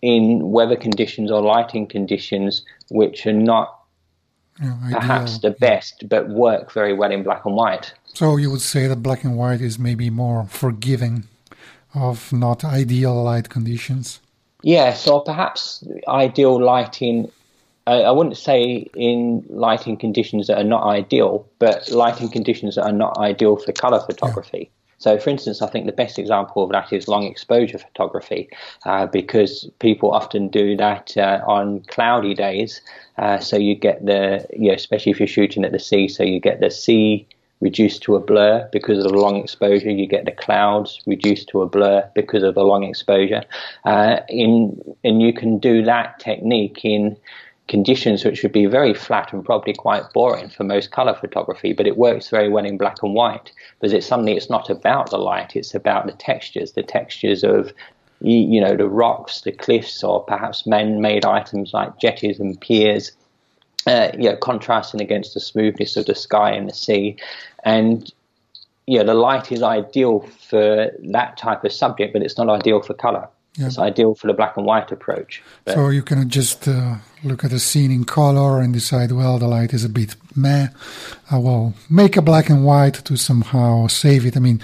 in 0.02 0.50
weather 0.50 0.76
conditions 0.76 1.30
or 1.30 1.42
lighting 1.42 1.86
conditions 1.86 2.64
which 2.90 3.26
are 3.26 3.32
not 3.32 3.78
yeah, 4.60 4.74
perhaps 4.90 5.38
the 5.38 5.50
best, 5.50 6.08
but 6.08 6.28
work 6.30 6.72
very 6.72 6.94
well 6.94 7.12
in 7.12 7.22
black 7.22 7.44
and 7.44 7.54
white. 7.54 7.92
So 8.14 8.36
you 8.36 8.50
would 8.50 8.62
say 8.62 8.86
that 8.86 9.02
black 9.02 9.24
and 9.24 9.36
white 9.36 9.60
is 9.60 9.78
maybe 9.78 10.08
more 10.08 10.46
forgiving 10.46 11.24
of 11.94 12.32
not 12.32 12.64
ideal 12.64 13.22
light 13.22 13.48
conditions? 13.48 14.20
Yes, 14.62 15.06
or 15.06 15.22
perhaps 15.22 15.84
ideal 16.08 16.62
lighting 16.62 17.30
I 17.86 18.10
wouldn't 18.10 18.36
say 18.36 18.90
in 18.96 19.44
lighting 19.48 19.96
conditions 19.96 20.48
that 20.48 20.58
are 20.58 20.64
not 20.64 20.84
ideal, 20.84 21.48
but 21.60 21.88
lighting 21.90 22.28
conditions 22.28 22.74
that 22.74 22.84
are 22.84 22.92
not 22.92 23.16
ideal 23.18 23.56
for 23.56 23.72
color 23.72 24.00
photography. 24.00 24.58
Yeah. 24.58 24.76
So, 24.98 25.18
for 25.18 25.30
instance, 25.30 25.60
I 25.62 25.68
think 25.68 25.86
the 25.86 25.92
best 25.92 26.18
example 26.18 26.64
of 26.64 26.70
that 26.72 26.92
is 26.92 27.06
long 27.06 27.24
exposure 27.24 27.78
photography, 27.78 28.48
uh, 28.86 29.06
because 29.06 29.70
people 29.78 30.10
often 30.10 30.48
do 30.48 30.76
that 30.78 31.16
uh, 31.16 31.42
on 31.46 31.80
cloudy 31.86 32.34
days. 32.34 32.80
Uh, 33.18 33.38
so 33.38 33.56
you 33.56 33.74
get 33.74 34.04
the, 34.04 34.46
you 34.52 34.68
know, 34.68 34.74
especially 34.74 35.12
if 35.12 35.20
you're 35.20 35.26
shooting 35.26 35.64
at 35.64 35.72
the 35.72 35.78
sea, 35.78 36.08
so 36.08 36.22
you 36.22 36.40
get 36.40 36.60
the 36.60 36.70
sea 36.70 37.28
reduced 37.60 38.02
to 38.02 38.16
a 38.16 38.20
blur 38.20 38.68
because 38.72 38.98
of 38.98 39.12
the 39.12 39.18
long 39.18 39.36
exposure. 39.36 39.90
You 39.90 40.06
get 40.06 40.24
the 40.24 40.32
clouds 40.32 41.00
reduced 41.06 41.48
to 41.50 41.62
a 41.62 41.66
blur 41.66 42.08
because 42.14 42.42
of 42.42 42.54
the 42.54 42.64
long 42.64 42.84
exposure. 42.84 43.44
Uh, 43.84 44.20
in 44.28 44.80
and 45.04 45.22
you 45.22 45.32
can 45.32 45.58
do 45.58 45.82
that 45.84 46.18
technique 46.18 46.80
in 46.84 47.16
conditions 47.68 48.24
which 48.24 48.42
would 48.42 48.52
be 48.52 48.66
very 48.66 48.94
flat 48.94 49.32
and 49.32 49.44
probably 49.44 49.74
quite 49.74 50.12
boring 50.12 50.48
for 50.48 50.64
most 50.64 50.92
color 50.92 51.14
photography, 51.14 51.72
but 51.72 51.86
it 51.86 51.96
works 51.96 52.28
very 52.28 52.48
well 52.48 52.64
in 52.64 52.78
black 52.78 53.02
and 53.02 53.14
white 53.14 53.52
because 53.78 53.92
it's 53.92 54.06
something 54.06 54.36
it's 54.36 54.50
not 54.50 54.70
about 54.70 55.10
the 55.10 55.18
light, 55.18 55.56
it's 55.56 55.74
about 55.74 56.06
the 56.06 56.12
textures, 56.12 56.72
the 56.72 56.82
textures 56.82 57.42
of 57.42 57.72
you 58.20 58.60
know 58.60 58.74
the 58.74 58.88
rocks, 58.88 59.42
the 59.42 59.52
cliffs, 59.52 60.02
or 60.02 60.24
perhaps 60.24 60.66
man-made 60.66 61.24
items 61.24 61.74
like 61.74 61.98
jetties 61.98 62.40
and 62.40 62.60
piers. 62.60 63.12
Uh, 63.86 64.10
you 64.14 64.28
know, 64.28 64.36
contrasting 64.36 65.00
against 65.00 65.34
the 65.34 65.38
smoothness 65.38 65.96
of 65.96 66.06
the 66.06 66.14
sky 66.14 66.50
and 66.50 66.68
the 66.68 66.74
sea, 66.74 67.16
and 67.62 68.12
yeah, 68.86 69.04
the 69.04 69.14
light 69.14 69.52
is 69.52 69.62
ideal 69.62 70.20
for 70.20 70.90
that 70.98 71.36
type 71.36 71.62
of 71.62 71.72
subject, 71.72 72.12
but 72.12 72.22
it's 72.22 72.36
not 72.36 72.48
ideal 72.48 72.82
for 72.82 72.94
color. 72.94 73.28
Yeah. 73.58 73.66
It's 73.66 73.78
ideal 73.78 74.14
for 74.14 74.26
the 74.26 74.34
black 74.34 74.56
and 74.58 74.66
white 74.66 74.92
approach. 74.92 75.42
So 75.66 75.88
you 75.88 76.02
can 76.02 76.28
just 76.28 76.68
uh, 76.68 76.96
look 77.24 77.42
at 77.42 77.50
the 77.50 77.58
scene 77.58 77.90
in 77.90 78.04
color 78.04 78.60
and 78.60 78.74
decide, 78.74 79.12
well, 79.12 79.38
the 79.38 79.48
light 79.48 79.72
is 79.72 79.82
a 79.82 79.88
bit 79.88 80.14
meh. 80.34 80.68
I 81.30 81.38
will 81.38 81.72
make 81.88 82.18
a 82.18 82.22
black 82.22 82.50
and 82.50 82.66
white 82.66 82.94
to 83.06 83.16
somehow 83.16 83.86
save 83.86 84.26
it. 84.26 84.36
I 84.36 84.40
mean, 84.40 84.60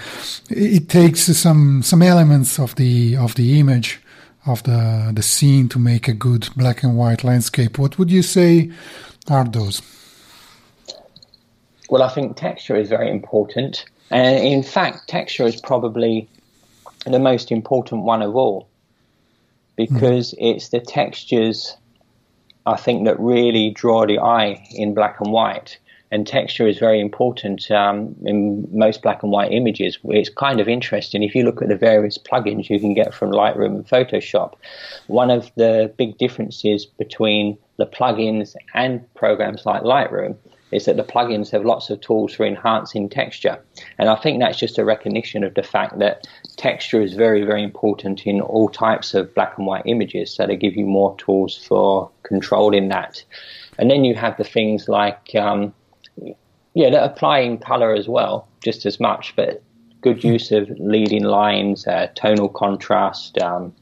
it 0.49 0.89
takes 0.89 1.21
some 1.21 1.81
some 1.81 2.03
elements 2.03 2.59
of 2.59 2.75
the 2.75 3.17
of 3.17 3.33
the 3.33 3.59
image 3.59 3.99
of 4.45 4.61
the 4.63 5.11
the 5.11 5.23
scene 5.23 5.69
to 5.69 5.79
make 5.79 6.07
a 6.07 6.13
good 6.13 6.49
black 6.55 6.83
and 6.83 6.95
white 6.95 7.23
landscape. 7.23 7.79
What 7.79 7.97
would 7.97 8.11
you 8.11 8.21
say 8.21 8.71
are 9.27 9.45
those? 9.45 9.81
Well, 11.89 12.03
I 12.03 12.09
think 12.09 12.37
texture 12.37 12.75
is 12.75 12.89
very 12.89 13.09
important, 13.09 13.85
and 14.11 14.37
in 14.37 14.61
fact, 14.61 15.07
texture 15.07 15.47
is 15.47 15.59
probably 15.59 16.27
the 17.05 17.19
most 17.19 17.51
important 17.51 18.03
one 18.03 18.21
of 18.21 18.35
all 18.35 18.67
because 19.75 20.33
mm. 20.33 20.55
it's 20.55 20.69
the 20.69 20.79
textures 20.79 21.75
I 22.65 22.77
think 22.77 23.05
that 23.05 23.19
really 23.19 23.71
draw 23.71 24.05
the 24.05 24.19
eye 24.19 24.65
in 24.71 24.93
black 24.93 25.19
and 25.19 25.31
white. 25.31 25.77
And 26.11 26.27
texture 26.27 26.67
is 26.67 26.77
very 26.77 27.01
important 27.01 27.71
um, 27.71 28.15
in 28.23 28.67
most 28.71 29.01
black 29.01 29.23
and 29.23 29.31
white 29.31 29.51
images. 29.51 29.97
It's 30.05 30.29
kind 30.29 30.59
of 30.59 30.69
interesting. 30.69 31.23
If 31.23 31.33
you 31.33 31.43
look 31.43 31.61
at 31.61 31.69
the 31.69 31.75
various 31.75 32.19
plugins 32.19 32.69
you 32.69 32.79
can 32.79 32.93
get 32.93 33.15
from 33.15 33.31
Lightroom 33.31 33.75
and 33.77 33.87
Photoshop, 33.87 34.53
one 35.07 35.31
of 35.31 35.51
the 35.55 35.91
big 35.97 36.19
differences 36.19 36.85
between 36.85 37.57
the 37.77 37.87
plugins 37.87 38.55
and 38.75 39.11
programs 39.15 39.65
like 39.65 39.81
Lightroom 39.81 40.35
is 40.73 40.85
that 40.85 40.97
the 40.97 41.03
plugins 41.03 41.51
have 41.51 41.65
lots 41.65 41.89
of 41.89 42.01
tools 42.01 42.33
for 42.33 42.45
enhancing 42.45 43.09
texture. 43.09 43.59
And 43.97 44.09
I 44.09 44.15
think 44.15 44.39
that's 44.39 44.57
just 44.57 44.77
a 44.77 44.85
recognition 44.85 45.43
of 45.43 45.53
the 45.53 45.63
fact 45.63 45.99
that 45.99 46.27
texture 46.57 47.01
is 47.01 47.13
very, 47.13 47.43
very 47.43 47.63
important 47.63 48.25
in 48.25 48.41
all 48.41 48.69
types 48.69 49.13
of 49.13 49.33
black 49.35 49.57
and 49.57 49.67
white 49.67 49.83
images. 49.85 50.33
So 50.33 50.47
they 50.47 50.55
give 50.55 50.75
you 50.75 50.85
more 50.85 51.15
tools 51.17 51.57
for 51.67 52.09
controlling 52.23 52.89
that. 52.89 53.23
And 53.77 53.89
then 53.89 54.03
you 54.03 54.15
have 54.15 54.37
the 54.37 54.43
things 54.43 54.89
like, 54.89 55.35
um, 55.35 55.73
yeah, 56.73 56.87
applying 56.87 57.59
color 57.59 57.93
as 57.93 58.07
well, 58.07 58.47
just 58.63 58.85
as 58.85 58.99
much, 58.99 59.35
but 59.35 59.61
good 60.01 60.23
use 60.23 60.51
of 60.51 60.69
leading 60.79 61.23
lines, 61.23 61.87
uh, 61.87 62.07
tonal 62.15 62.49
contrast, 62.49 63.37
um, 63.39 63.73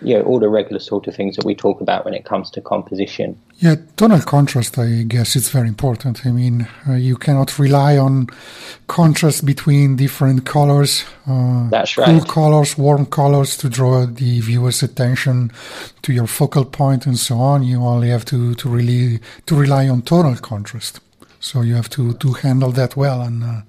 you 0.00 0.14
know, 0.14 0.22
all 0.22 0.38
the 0.38 0.48
regular 0.48 0.78
sort 0.78 1.06
of 1.08 1.14
things 1.14 1.36
that 1.36 1.44
we 1.44 1.54
talk 1.54 1.80
about 1.80 2.04
when 2.04 2.14
it 2.14 2.24
comes 2.24 2.50
to 2.50 2.60
composition. 2.60 3.38
Yeah, 3.58 3.76
tonal 3.96 4.20
contrast, 4.20 4.78
I 4.78 5.02
guess 5.02 5.34
it's 5.34 5.48
very 5.50 5.68
important. 5.68 6.24
I 6.24 6.30
mean, 6.30 6.68
uh, 6.88 6.94
you 6.94 7.16
cannot 7.16 7.58
rely 7.58 7.98
on 7.98 8.28
contrast 8.86 9.44
between 9.44 9.96
different 9.96 10.46
colors. 10.46 11.04
Uh, 11.26 11.68
That's 11.68 11.98
right. 11.98 12.06
Cool 12.06 12.20
colors, 12.20 12.78
warm 12.78 13.06
colors 13.06 13.56
to 13.58 13.68
draw 13.68 14.06
the 14.06 14.40
viewer's 14.40 14.82
attention 14.82 15.50
to 16.02 16.12
your 16.12 16.26
focal 16.26 16.64
point 16.64 17.06
and 17.06 17.18
so 17.18 17.38
on. 17.38 17.64
You 17.64 17.82
only 17.82 18.10
have 18.10 18.24
to, 18.26 18.54
to 18.54 18.68
really 18.68 19.18
to 19.46 19.56
rely 19.56 19.88
on 19.88 20.02
tonal 20.02 20.36
contrast. 20.36 21.00
So 21.40 21.62
you 21.62 21.74
have 21.74 21.88
to, 21.90 22.14
to 22.14 22.32
handle 22.34 22.70
that 22.72 22.96
well 22.96 23.20
and 23.22 23.42
uh, 23.42 23.60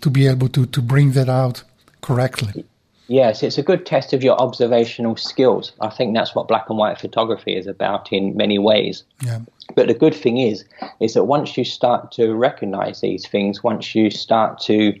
to 0.00 0.10
be 0.10 0.26
able 0.26 0.48
to, 0.50 0.66
to 0.66 0.82
bring 0.82 1.12
that 1.12 1.28
out 1.28 1.62
correctly. 2.00 2.64
Yes, 3.08 3.42
it's 3.42 3.58
a 3.58 3.62
good 3.62 3.86
test 3.86 4.12
of 4.12 4.24
your 4.24 4.36
observational 4.36 5.16
skills. 5.16 5.72
I 5.80 5.90
think 5.90 6.14
that's 6.14 6.34
what 6.34 6.48
black 6.48 6.68
and 6.68 6.78
white 6.78 7.00
photography 7.00 7.56
is 7.56 7.66
about 7.66 8.12
in 8.12 8.36
many 8.36 8.58
ways. 8.58 9.04
Yeah. 9.22 9.40
But 9.74 9.88
the 9.88 9.94
good 9.94 10.14
thing 10.14 10.38
is, 10.38 10.64
is 11.00 11.14
that 11.14 11.24
once 11.24 11.56
you 11.56 11.64
start 11.64 12.10
to 12.12 12.34
recognize 12.34 13.00
these 13.00 13.26
things, 13.26 13.62
once 13.62 13.94
you 13.94 14.10
start 14.10 14.58
to 14.62 14.94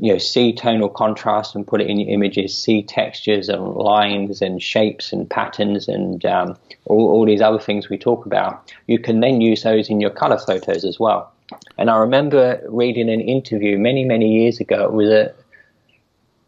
you 0.00 0.12
know, 0.12 0.18
see 0.18 0.52
tonal 0.52 0.88
contrast 0.88 1.54
and 1.54 1.66
put 1.66 1.80
it 1.80 1.86
in 1.86 2.00
your 2.00 2.08
images, 2.08 2.56
see 2.56 2.82
textures 2.82 3.50
and 3.50 3.74
lines 3.74 4.40
and 4.40 4.62
shapes 4.62 5.12
and 5.12 5.28
patterns 5.28 5.88
and 5.88 6.24
um, 6.24 6.56
all, 6.86 7.10
all 7.10 7.26
these 7.26 7.42
other 7.42 7.58
things 7.58 7.90
we 7.90 7.98
talk 7.98 8.24
about, 8.24 8.72
you 8.86 8.98
can 8.98 9.20
then 9.20 9.42
use 9.42 9.62
those 9.62 9.90
in 9.90 10.00
your 10.00 10.10
color 10.10 10.38
photos 10.38 10.84
as 10.84 10.98
well. 10.98 11.30
And 11.76 11.90
I 11.90 11.98
remember 11.98 12.62
reading 12.68 13.10
an 13.10 13.20
interview 13.20 13.76
many, 13.76 14.04
many 14.04 14.42
years 14.42 14.58
ago. 14.58 14.84
It 14.84 14.92
was 14.92 15.10
a 15.10 15.34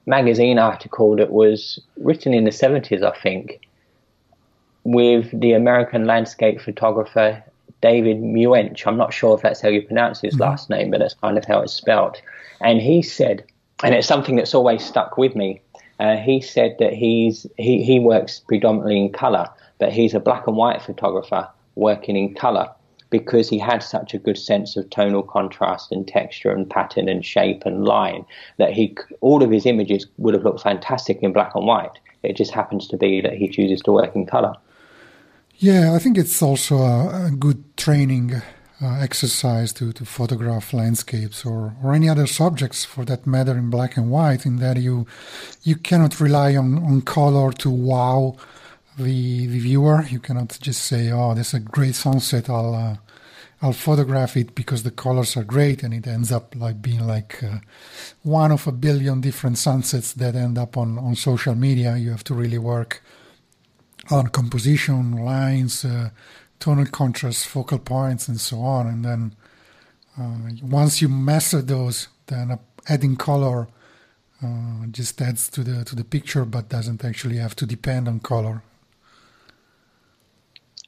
magazine 0.06 0.58
article 0.58 1.16
that 1.16 1.30
was 1.30 1.80
written 1.96 2.34
in 2.34 2.44
the 2.44 2.50
70s, 2.50 3.02
I 3.02 3.16
think, 3.18 3.60
with 4.84 5.28
the 5.38 5.52
American 5.52 6.06
landscape 6.06 6.60
photographer 6.60 7.42
David 7.80 8.22
Muench. 8.22 8.86
I'm 8.86 8.96
not 8.96 9.12
sure 9.12 9.36
if 9.36 9.42
that's 9.42 9.60
how 9.60 9.68
you 9.68 9.82
pronounce 9.82 10.20
his 10.20 10.34
mm-hmm. 10.34 10.42
last 10.42 10.70
name, 10.70 10.90
but 10.90 11.00
that's 11.00 11.14
kind 11.14 11.36
of 11.36 11.44
how 11.44 11.60
it's 11.60 11.72
spelled. 11.72 12.16
And 12.60 12.80
he 12.80 13.02
said, 13.02 13.44
and 13.82 13.94
it's 13.94 14.08
something 14.08 14.36
that's 14.36 14.54
always 14.54 14.84
stuck 14.84 15.18
with 15.18 15.34
me. 15.34 15.60
Uh, 15.98 16.16
he 16.16 16.40
said 16.40 16.76
that 16.78 16.92
he's 16.92 17.46
he, 17.58 17.82
he 17.82 17.98
works 17.98 18.40
predominantly 18.40 18.98
in 18.98 19.12
color, 19.12 19.48
but 19.78 19.92
he's 19.92 20.14
a 20.14 20.20
black 20.20 20.46
and 20.46 20.56
white 20.56 20.82
photographer 20.82 21.48
working 21.74 22.16
in 22.16 22.34
color 22.34 22.68
because 23.12 23.48
he 23.48 23.58
had 23.58 23.82
such 23.82 24.14
a 24.14 24.18
good 24.18 24.38
sense 24.38 24.76
of 24.76 24.90
tonal 24.90 25.22
contrast 25.22 25.92
and 25.92 26.08
texture 26.08 26.50
and 26.50 26.68
pattern 26.68 27.08
and 27.08 27.24
shape 27.24 27.62
and 27.64 27.84
line 27.84 28.24
that 28.56 28.72
he 28.72 28.96
all 29.20 29.44
of 29.44 29.50
his 29.50 29.66
images 29.66 30.06
would 30.16 30.34
have 30.34 30.42
looked 30.42 30.62
fantastic 30.62 31.22
in 31.22 31.32
black 31.32 31.54
and 31.54 31.66
white. 31.66 32.00
It 32.24 32.36
just 32.36 32.50
happens 32.50 32.88
to 32.88 32.96
be 32.96 33.20
that 33.20 33.34
he 33.34 33.48
chooses 33.48 33.80
to 33.82 33.92
work 33.92 34.16
in 34.16 34.26
color. 34.26 34.54
Yeah, 35.58 35.94
I 35.94 36.00
think 36.00 36.18
it's 36.18 36.42
also 36.42 36.78
a, 36.78 37.26
a 37.26 37.30
good 37.30 37.76
training 37.76 38.42
uh, 38.82 38.98
exercise 39.00 39.72
to, 39.74 39.92
to 39.92 40.04
photograph 40.04 40.72
landscapes 40.72 41.44
or, 41.44 41.76
or 41.82 41.94
any 41.94 42.08
other 42.08 42.26
subjects 42.26 42.84
for 42.84 43.04
that 43.04 43.26
matter 43.26 43.52
in 43.52 43.70
black 43.70 43.96
and 43.96 44.10
white 44.10 44.44
in 44.44 44.56
that 44.56 44.76
you 44.78 45.06
you 45.62 45.76
cannot 45.76 46.18
rely 46.20 46.56
on, 46.56 46.78
on 46.82 47.00
color 47.02 47.52
to 47.52 47.70
wow 47.70 48.34
the, 48.98 49.46
the 49.46 49.58
viewer. 49.58 50.04
You 50.08 50.20
cannot 50.20 50.58
just 50.60 50.82
say, 50.84 51.10
"Oh, 51.10 51.34
this 51.34 51.48
is 51.48 51.54
a 51.54 51.60
great 51.60 51.94
sunset. 51.94 52.50
I'll 52.50 52.74
uh, 52.74 52.96
I'll 53.60 53.72
photograph 53.72 54.36
it 54.36 54.54
because 54.54 54.82
the 54.82 54.90
colors 54.90 55.36
are 55.36 55.44
great," 55.44 55.82
and 55.82 55.94
it 55.94 56.06
ends 56.06 56.32
up 56.32 56.54
like 56.56 56.82
being 56.82 57.06
like 57.06 57.42
uh, 57.42 57.58
one 58.22 58.52
of 58.52 58.66
a 58.66 58.72
billion 58.72 59.20
different 59.20 59.58
sunsets 59.58 60.12
that 60.14 60.34
end 60.34 60.58
up 60.58 60.76
on 60.76 60.98
on 60.98 61.14
social 61.14 61.54
media. 61.54 61.96
You 61.96 62.10
have 62.10 62.24
to 62.24 62.34
really 62.34 62.58
work 62.58 63.02
on 64.10 64.28
composition, 64.28 65.12
lines, 65.12 65.84
uh, 65.84 66.10
tonal 66.58 66.86
contrast, 66.86 67.46
focal 67.46 67.78
points, 67.78 68.28
and 68.28 68.40
so 68.40 68.60
on. 68.60 68.86
And 68.86 69.04
then 69.04 69.36
uh, 70.18 70.66
once 70.66 71.00
you 71.00 71.08
master 71.08 71.62
those, 71.62 72.08
then 72.26 72.58
adding 72.88 73.16
color. 73.16 73.68
Uh, 74.44 74.86
just 74.90 75.22
adds 75.22 75.48
to 75.48 75.62
the 75.62 75.84
to 75.84 75.94
the 75.94 76.02
picture, 76.02 76.44
but 76.44 76.68
doesn't 76.68 77.04
actually 77.04 77.36
have 77.36 77.54
to 77.54 77.64
depend 77.64 78.08
on 78.08 78.18
color. 78.18 78.60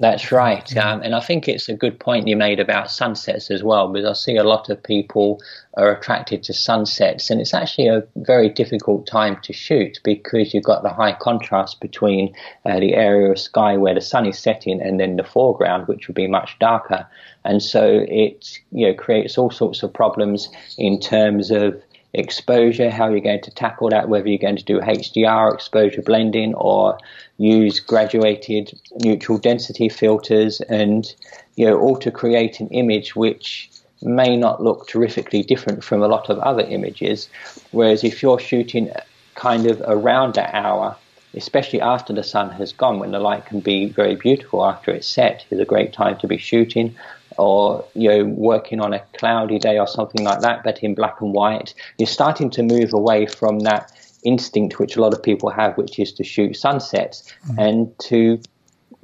That's 0.01 0.33
right. 0.33 0.77
Um, 0.77 1.03
and 1.03 1.15
I 1.15 1.21
think 1.21 1.47
it's 1.47 1.69
a 1.69 1.75
good 1.75 2.01
point 2.01 2.27
you 2.27 2.37
made 2.37 2.59
about 2.59 2.91
sunsets 2.91 3.49
as 3.49 3.63
well, 3.63 3.87
because 3.87 4.09
I 4.09 4.13
see 4.13 4.37
a 4.37 4.43
lot 4.43 4.69
of 4.69 4.83
people 4.83 5.41
are 5.75 5.93
attracted 5.93 6.43
to 6.45 6.53
sunsets, 6.53 7.31
and 7.31 7.41
it's 7.41 7.55
actually 7.55 7.87
a 7.87 8.03
very 8.17 8.49
difficult 8.49 9.07
time 9.07 9.39
to 9.43 9.53
shoot 9.53 10.01
because 10.03 10.53
you've 10.53 10.65
got 10.65 10.83
the 10.83 10.93
high 10.93 11.13
contrast 11.13 11.81
between 11.81 12.35
uh, 12.65 12.81
the 12.81 12.95
area 12.95 13.31
of 13.31 13.39
sky 13.39 13.77
where 13.77 13.95
the 13.95 14.01
sun 14.01 14.27
is 14.27 14.37
setting 14.37 14.83
and 14.83 14.99
then 14.99 15.15
the 15.15 15.23
foreground, 15.23 15.87
which 15.87 16.09
would 16.09 16.17
be 16.17 16.27
much 16.27 16.59
darker. 16.59 17.07
And 17.45 17.63
so 17.63 18.05
it 18.09 18.59
you 18.73 18.89
know 18.89 18.95
creates 18.95 19.39
all 19.39 19.51
sorts 19.53 19.85
of 19.85 19.93
problems 19.93 20.49
in 20.77 20.99
terms 20.99 21.53
of 21.53 21.81
exposure, 22.15 22.91
how 22.91 23.09
you're 23.09 23.21
going 23.21 23.43
to 23.43 23.51
tackle 23.51 23.91
that, 23.91 24.09
whether 24.09 24.29
you're 24.29 24.39
going 24.39 24.57
to 24.57 24.65
do 24.65 24.81
HDR 24.81 25.53
exposure 25.53 26.03
blending 26.03 26.55
or 26.55 26.99
use 27.39 27.81
graduated 27.81 28.79
neutral 29.03 29.39
density 29.39 29.89
filters 29.89 30.61
and 30.63 31.13
you 31.57 31.67
know 31.67 31.79
all 31.79 31.97
to 31.99 32.11
create 32.11 32.61
an 32.61 32.69
image 32.69 33.17
which 33.17 33.71
may 34.03 34.37
not 34.37 34.63
look 34.63 34.87
terrifically 34.87 35.43
different 35.43 35.83
from 35.83 36.03
a 36.03 36.09
lot 36.09 36.29
of 36.29 36.39
other 36.39 36.63
images. 36.63 37.29
Whereas 37.73 38.05
if 38.05 38.23
you're 38.23 38.39
shooting 38.39 38.91
kind 39.35 39.67
of 39.67 39.83
around 39.87 40.35
that 40.35 40.55
hour, 40.55 40.97
especially 41.35 41.81
after 41.81 42.13
the 42.13 42.23
sun 42.23 42.51
has 42.51 42.73
gone, 42.73 42.99
when 42.99 43.11
the 43.11 43.19
light 43.19 43.47
can 43.47 43.61
be 43.61 43.87
very 43.87 44.15
beautiful 44.15 44.65
after 44.65 44.91
it's 44.91 45.09
set, 45.09 45.45
is 45.51 45.59
a 45.59 45.65
great 45.65 45.93
time 45.93 46.19
to 46.19 46.29
be 46.29 46.39
shooting 46.39 46.95
or 47.39 47.85
you 47.95 48.09
know 48.09 48.25
working 48.25 48.81
on 48.81 48.93
a 48.93 49.01
cloudy 49.19 49.59
day 49.59 49.79
or 49.79 49.87
something 49.87 50.25
like 50.25 50.41
that, 50.41 50.63
but 50.65 50.83
in 50.83 50.95
black 50.95 51.21
and 51.21 51.33
white, 51.33 51.75
you're 51.99 52.07
starting 52.07 52.51
to 52.51 52.63
move 52.63 52.93
away 52.93 53.27
from 53.27 53.61
that 53.61 53.93
instinct 54.25 54.79
which 54.79 54.97
a 54.97 55.01
lot 55.01 55.13
of 55.13 55.23
people 55.23 55.51
have, 55.51 55.77
which 55.77 55.99
is 55.99 56.13
to 56.13 56.25
shoot 56.25 56.57
sunsets 56.57 57.33
mm. 57.47 57.59
and 57.59 57.99
to 57.99 58.41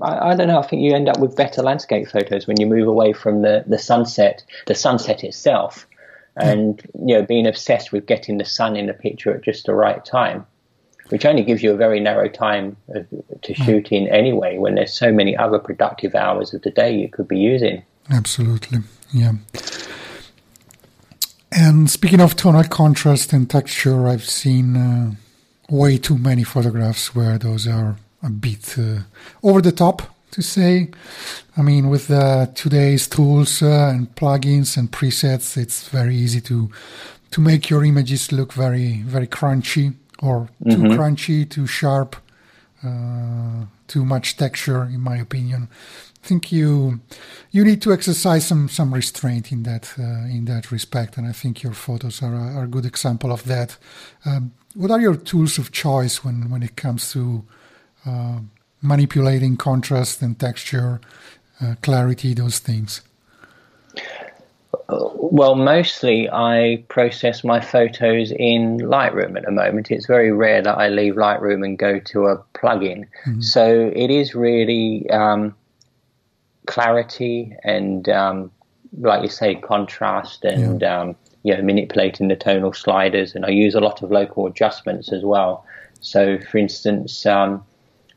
I, 0.02 0.30
I, 0.30 0.34
don't 0.34 0.48
know. 0.48 0.58
I 0.58 0.66
think 0.66 0.82
you 0.82 0.94
end 0.94 1.08
up 1.08 1.18
with 1.18 1.36
better 1.36 1.62
landscape 1.62 2.08
photos 2.08 2.46
when 2.46 2.60
you 2.60 2.66
move 2.66 2.88
away 2.88 3.12
from 3.12 3.42
the, 3.42 3.64
the 3.66 3.78
sunset, 3.78 4.44
the 4.66 4.74
sunset 4.74 5.24
itself, 5.24 5.86
mm. 6.38 6.50
and 6.50 6.82
you 7.06 7.16
know 7.16 7.22
being 7.22 7.46
obsessed 7.46 7.92
with 7.92 8.06
getting 8.06 8.38
the 8.38 8.44
sun 8.44 8.76
in 8.76 8.86
the 8.86 8.94
picture 8.94 9.34
at 9.34 9.42
just 9.42 9.66
the 9.66 9.74
right 9.74 10.04
time, 10.04 10.46
which 11.10 11.24
only 11.24 11.42
gives 11.42 11.62
you 11.62 11.72
a 11.72 11.76
very 11.76 12.00
narrow 12.00 12.28
time 12.28 12.76
of, 12.88 13.06
to 13.42 13.52
mm. 13.52 13.64
shoot 13.64 13.88
in 13.92 14.08
anyway. 14.08 14.58
When 14.58 14.74
there's 14.74 14.92
so 14.92 15.12
many 15.12 15.36
other 15.36 15.58
productive 15.58 16.14
hours 16.14 16.54
of 16.54 16.62
the 16.62 16.70
day 16.70 16.94
you 16.94 17.08
could 17.08 17.28
be 17.28 17.38
using. 17.38 17.82
Absolutely, 18.10 18.78
yeah. 19.12 19.32
And 21.52 21.90
speaking 21.90 22.20
of 22.20 22.36
tonal 22.36 22.64
contrast 22.64 23.32
and 23.32 23.48
texture, 23.48 24.06
I've 24.06 24.24
seen 24.24 24.76
uh, 24.76 25.12
way 25.68 25.98
too 25.98 26.16
many 26.18 26.44
photographs 26.44 27.14
where 27.14 27.38
those 27.38 27.66
are 27.66 27.96
a 28.22 28.30
bit 28.30 28.78
uh, 28.78 29.00
over 29.42 29.60
the 29.60 29.72
top, 29.72 30.02
to 30.32 30.42
say. 30.42 30.90
I 31.56 31.62
mean, 31.62 31.88
with 31.88 32.10
uh, 32.10 32.46
today's 32.54 33.08
tools 33.08 33.62
uh, 33.62 33.92
and 33.94 34.14
plugins 34.14 34.76
and 34.76 34.90
presets, 34.90 35.56
it's 35.56 35.88
very 35.88 36.16
easy 36.16 36.40
to 36.42 36.70
to 37.32 37.40
make 37.40 37.70
your 37.70 37.84
images 37.84 38.32
look 38.32 38.52
very 38.52 39.02
very 39.02 39.26
crunchy 39.26 39.94
or 40.22 40.48
too 40.68 40.76
mm-hmm. 40.76 41.00
crunchy, 41.00 41.48
too 41.48 41.66
sharp, 41.66 42.16
uh, 42.84 43.64
too 43.88 44.04
much 44.04 44.36
texture, 44.36 44.84
in 44.84 45.00
my 45.00 45.16
opinion. 45.16 45.68
I 46.22 46.26
think 46.26 46.52
you 46.52 47.00
you 47.50 47.64
need 47.64 47.80
to 47.82 47.92
exercise 47.92 48.46
some 48.46 48.68
some 48.68 48.94
restraint 48.94 49.52
in 49.52 49.62
that 49.62 49.94
uh, 49.98 50.26
in 50.26 50.44
that 50.46 50.70
respect, 50.70 51.16
and 51.16 51.26
I 51.26 51.32
think 51.32 51.62
your 51.62 51.72
photos 51.72 52.22
are 52.22 52.34
a, 52.34 52.56
are 52.56 52.64
a 52.64 52.68
good 52.68 52.84
example 52.84 53.32
of 53.32 53.44
that. 53.44 53.78
Um, 54.24 54.52
what 54.74 54.90
are 54.90 55.00
your 55.00 55.16
tools 55.16 55.58
of 55.58 55.72
choice 55.72 56.22
when 56.24 56.50
when 56.50 56.62
it 56.62 56.76
comes 56.76 57.12
to 57.12 57.44
uh, 58.06 58.40
manipulating 58.82 59.56
contrast 59.56 60.22
and 60.22 60.38
texture, 60.38 61.00
uh, 61.60 61.74
clarity, 61.82 62.34
those 62.34 62.58
things? 62.58 63.02
Well, 64.88 65.54
mostly 65.54 66.28
I 66.30 66.84
process 66.88 67.44
my 67.44 67.60
photos 67.60 68.32
in 68.32 68.78
Lightroom 68.78 69.36
at 69.36 69.44
the 69.44 69.52
moment. 69.52 69.90
It's 69.90 70.06
very 70.06 70.32
rare 70.32 70.62
that 70.62 70.78
I 70.78 70.88
leave 70.88 71.14
Lightroom 71.14 71.64
and 71.64 71.78
go 71.78 72.00
to 72.00 72.26
a 72.26 72.38
plugin. 72.54 73.06
Mm-hmm. 73.24 73.40
So 73.40 73.92
it 73.94 74.10
is 74.10 74.34
really 74.34 75.08
um, 75.10 75.54
clarity 76.70 77.56
and, 77.64 78.08
um, 78.08 78.50
like 78.98 79.22
you 79.22 79.28
say, 79.28 79.56
contrast 79.56 80.44
and 80.44 80.80
yeah. 80.80 81.00
um, 81.00 81.16
you 81.42 81.54
know 81.54 81.62
manipulating 81.62 82.28
the 82.28 82.36
tonal 82.36 82.72
sliders. 82.72 83.34
And 83.34 83.44
I 83.44 83.50
use 83.50 83.74
a 83.74 83.80
lot 83.80 84.02
of 84.02 84.10
local 84.10 84.46
adjustments 84.46 85.12
as 85.12 85.22
well. 85.24 85.64
So, 86.00 86.38
for 86.38 86.58
instance, 86.58 87.26
um, 87.26 87.64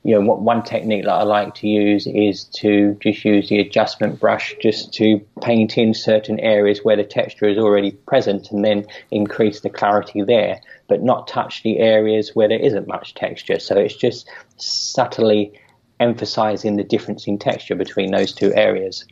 you 0.04 0.13
know, 0.13 0.22
what 0.22 0.42
one 0.42 0.63
technique 0.63 1.06
that 1.06 1.13
I 1.13 1.24
like 1.24 1.56
to 1.56 1.68
use 1.68 2.06
is 2.08 2.44
to 2.56 2.98
just 3.02 3.24
use 3.24 3.50
the 3.50 3.60
adjustment 3.60 4.20
brush 4.20 4.54
just 4.62 4.94
to 4.96 5.20
paint 5.42 5.78
in 5.78 5.94
certain 5.94 6.39
areas 6.42 6.82
where 6.84 6.98
the 6.98 7.06
texture 7.06 7.48
is 7.48 7.58
already 7.58 7.92
present 7.92 8.52
and 8.52 8.63
then 8.63 8.86
increase 9.12 9.62
the 9.62 9.70
clarity 9.70 10.22
there, 10.22 10.60
but 10.89 11.02
not 11.02 11.28
touch 11.28 11.63
the 11.63 11.80
areas 11.80 12.36
where 12.36 12.50
there 12.50 12.60
isn't 12.60 12.88
much 12.88 13.16
texture. 13.16 13.60
So 13.60 13.78
it's 13.78 13.96
just 13.96 14.30
subtly 14.58 15.54
emphasizing 16.00 16.76
the 16.76 16.84
difference 16.84 17.28
in 17.28 17.38
texture 17.38 17.76
between 17.76 18.12
those 18.12 18.34
two 18.34 18.54
areas. 18.56 19.06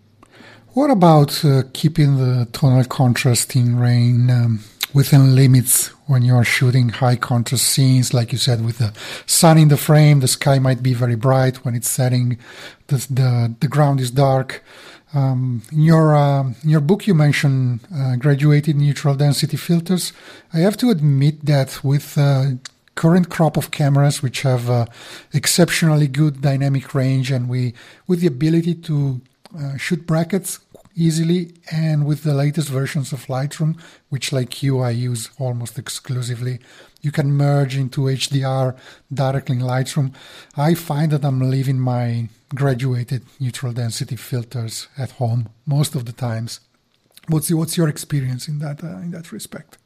What 0.73 0.89
about 0.89 1.43
uh, 1.43 1.63
keeping 1.73 2.17
the 2.17 2.47
tonal 2.53 2.85
contrast 2.85 3.55
in 3.55 3.77
rain 3.77 4.29
um, 4.29 4.63
within 4.93 5.35
limits 5.35 5.87
when 6.07 6.21
you 6.21 6.33
are 6.33 6.45
shooting 6.45 6.89
high 6.89 7.17
contrast 7.17 7.65
scenes? 7.65 8.13
Like 8.13 8.31
you 8.31 8.37
said, 8.37 8.63
with 8.63 8.77
the 8.77 8.93
sun 9.25 9.57
in 9.57 9.67
the 9.67 9.75
frame, 9.75 10.21
the 10.21 10.29
sky 10.29 10.59
might 10.59 10.81
be 10.81 10.93
very 10.93 11.15
bright 11.15 11.65
when 11.65 11.75
it's 11.75 11.89
setting, 11.89 12.37
the, 12.87 12.95
the, 13.09 13.55
the 13.59 13.67
ground 13.67 13.99
is 13.99 14.11
dark. 14.11 14.63
Um, 15.13 15.61
in 15.73 15.81
your 15.81 16.15
uh, 16.15 16.53
in 16.63 16.69
your 16.69 16.79
book, 16.79 17.05
you 17.05 17.13
mentioned 17.13 17.81
uh, 17.93 18.15
graduated 18.15 18.77
neutral 18.77 19.15
density 19.15 19.57
filters. 19.57 20.13
I 20.53 20.59
have 20.59 20.77
to 20.77 20.89
admit 20.89 21.45
that 21.47 21.83
with 21.83 22.17
uh, 22.17 22.51
current 23.01 23.29
crop 23.29 23.57
of 23.57 23.71
cameras, 23.71 24.21
which 24.21 24.43
have 24.43 24.69
uh, 24.69 24.85
exceptionally 25.33 26.07
good 26.07 26.35
dynamic 26.41 26.93
range, 26.93 27.31
and 27.31 27.49
we 27.49 27.73
with 28.05 28.19
the 28.21 28.27
ability 28.27 28.75
to 28.75 29.19
uh, 29.59 29.75
shoot 29.75 30.05
brackets 30.05 30.59
easily, 30.95 31.41
and 31.71 32.05
with 32.05 32.21
the 32.21 32.35
latest 32.35 32.69
versions 32.69 33.11
of 33.11 33.25
Lightroom, 33.25 33.73
which, 34.09 34.31
like 34.31 34.61
you, 34.61 34.81
I 34.81 34.91
use 34.91 35.31
almost 35.39 35.79
exclusively, 35.79 36.59
you 37.01 37.11
can 37.11 37.33
merge 37.33 37.75
into 37.75 38.01
HDR 38.01 38.77
directly 39.11 39.55
in 39.55 39.63
Lightroom. 39.63 40.13
I 40.55 40.75
find 40.75 41.11
that 41.11 41.25
I'm 41.25 41.39
leaving 41.39 41.79
my 41.79 42.29
graduated 42.53 43.23
neutral 43.39 43.73
density 43.73 44.15
filters 44.15 44.87
at 44.95 45.17
home 45.21 45.49
most 45.65 45.95
of 45.95 46.05
the 46.05 46.17
times. 46.27 46.59
What's 47.27 47.49
what's 47.51 47.77
your 47.77 47.89
experience 47.89 48.47
in 48.47 48.59
that 48.59 48.83
uh, 48.83 48.99
in 49.05 49.09
that 49.11 49.31
respect? 49.31 49.79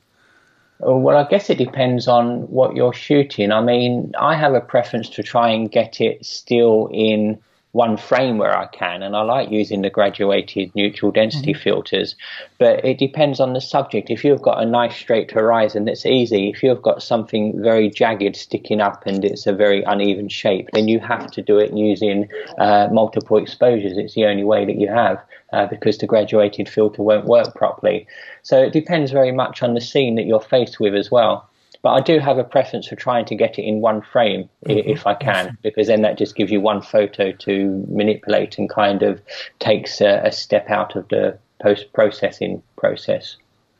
Well, 0.79 1.17
I 1.17 1.27
guess 1.27 1.49
it 1.49 1.57
depends 1.57 2.07
on 2.07 2.41
what 2.49 2.75
you're 2.75 2.93
shooting. 2.93 3.51
I 3.51 3.61
mean, 3.61 4.13
I 4.19 4.35
have 4.35 4.53
a 4.53 4.61
preference 4.61 5.09
to 5.11 5.23
try 5.23 5.49
and 5.49 5.71
get 5.71 6.01
it 6.01 6.25
still 6.25 6.89
in 6.91 7.41
one 7.75 7.97
frame 7.97 8.37
where 8.37 8.57
I 8.57 8.67
can, 8.67 9.03
and 9.03 9.17
I 9.17 9.21
like 9.23 9.51
using 9.51 9.81
the 9.81 9.89
graduated 9.89 10.73
neutral 10.75 11.11
density 11.11 11.51
mm-hmm. 11.51 11.61
filters. 11.61 12.15
But 12.57 12.85
it 12.85 12.97
depends 12.97 13.41
on 13.41 13.51
the 13.51 13.59
subject. 13.59 14.09
If 14.09 14.23
you've 14.23 14.41
got 14.41 14.63
a 14.63 14.65
nice 14.65 14.95
straight 14.95 15.29
horizon, 15.29 15.83
that's 15.83 16.05
easy. 16.05 16.49
If 16.49 16.63
you've 16.63 16.81
got 16.81 17.03
something 17.03 17.61
very 17.61 17.89
jagged 17.89 18.37
sticking 18.37 18.79
up 18.79 19.05
and 19.05 19.25
it's 19.25 19.45
a 19.45 19.51
very 19.51 19.83
uneven 19.83 20.29
shape, 20.29 20.69
then 20.71 20.87
you 20.87 21.01
have 21.01 21.29
to 21.31 21.41
do 21.41 21.59
it 21.59 21.73
using 21.73 22.29
uh, 22.57 22.87
multiple 22.93 23.37
exposures. 23.37 23.97
It's 23.97 24.13
the 24.13 24.25
only 24.25 24.45
way 24.45 24.63
that 24.63 24.79
you 24.79 24.87
have. 24.87 25.21
Uh, 25.53 25.67
because 25.67 25.97
the 25.99 26.07
graduated 26.07 26.67
filter 26.67 27.01
won't 27.01 27.25
work 27.25 27.53
properly. 27.55 28.07
So 28.41 28.61
it 28.61 28.73
depends 28.73 29.11
very 29.11 29.31
much 29.31 29.63
on 29.63 29.73
the 29.73 29.79
scene 29.79 30.15
that 30.15 30.25
you're 30.25 30.41
faced 30.41 30.79
with 30.79 30.95
as 30.95 31.11
well. 31.11 31.47
But 31.85 31.93
I 31.93 32.01
do 32.01 32.17
have 32.17 32.39
a 32.39 32.43
preference 32.43 32.87
for 32.87 32.95
trying 32.95 33.25
to 33.25 33.35
get 33.35 33.59
it 33.59 33.61
in 33.61 33.79
one 33.79 34.01
frame 34.01 34.49
mm-hmm. 34.65 34.89
if 34.89 35.05
I 35.05 35.13
can, 35.13 35.55
because 35.61 35.85
then 35.85 36.01
that 36.01 36.17
just 36.17 36.35
gives 36.35 36.51
you 36.51 36.59
one 36.59 36.81
photo 36.81 37.31
to 37.31 37.85
manipulate 37.87 38.57
and 38.57 38.67
kind 38.67 39.03
of 39.03 39.21
takes 39.59 40.01
a, 40.01 40.21
a 40.25 40.31
step 40.31 40.67
out 40.71 40.95
of 40.95 41.07
the 41.09 41.37
post 41.61 41.93
processing 41.93 42.63
process. 42.75 43.37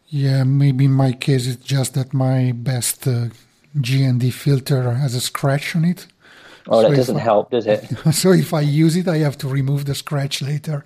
Yeah, 0.10 0.44
maybe 0.44 0.86
in 0.86 0.92
my 0.92 1.14
case 1.14 1.48
it's 1.48 1.66
just 1.66 1.96
that 1.96 2.14
my 2.14 2.52
best 2.52 3.08
uh, 3.08 3.30
GND 3.76 4.32
filter 4.34 4.92
has 4.92 5.16
a 5.16 5.20
scratch 5.20 5.76
on 5.76 5.84
it. 5.84 6.06
Oh, 6.68 6.82
that 6.82 6.90
so 6.90 6.96
doesn't 6.96 7.18
I, 7.18 7.20
help, 7.20 7.52
does 7.52 7.68
it? 7.68 7.86
So 8.14 8.32
if 8.32 8.54
I 8.54 8.62
use 8.62 8.96
it, 8.96 9.08
I 9.08 9.18
have 9.18 9.38
to 9.40 9.48
remove 9.48 9.86
the 9.86 9.94
scratch 9.94 10.42
later 10.42 10.84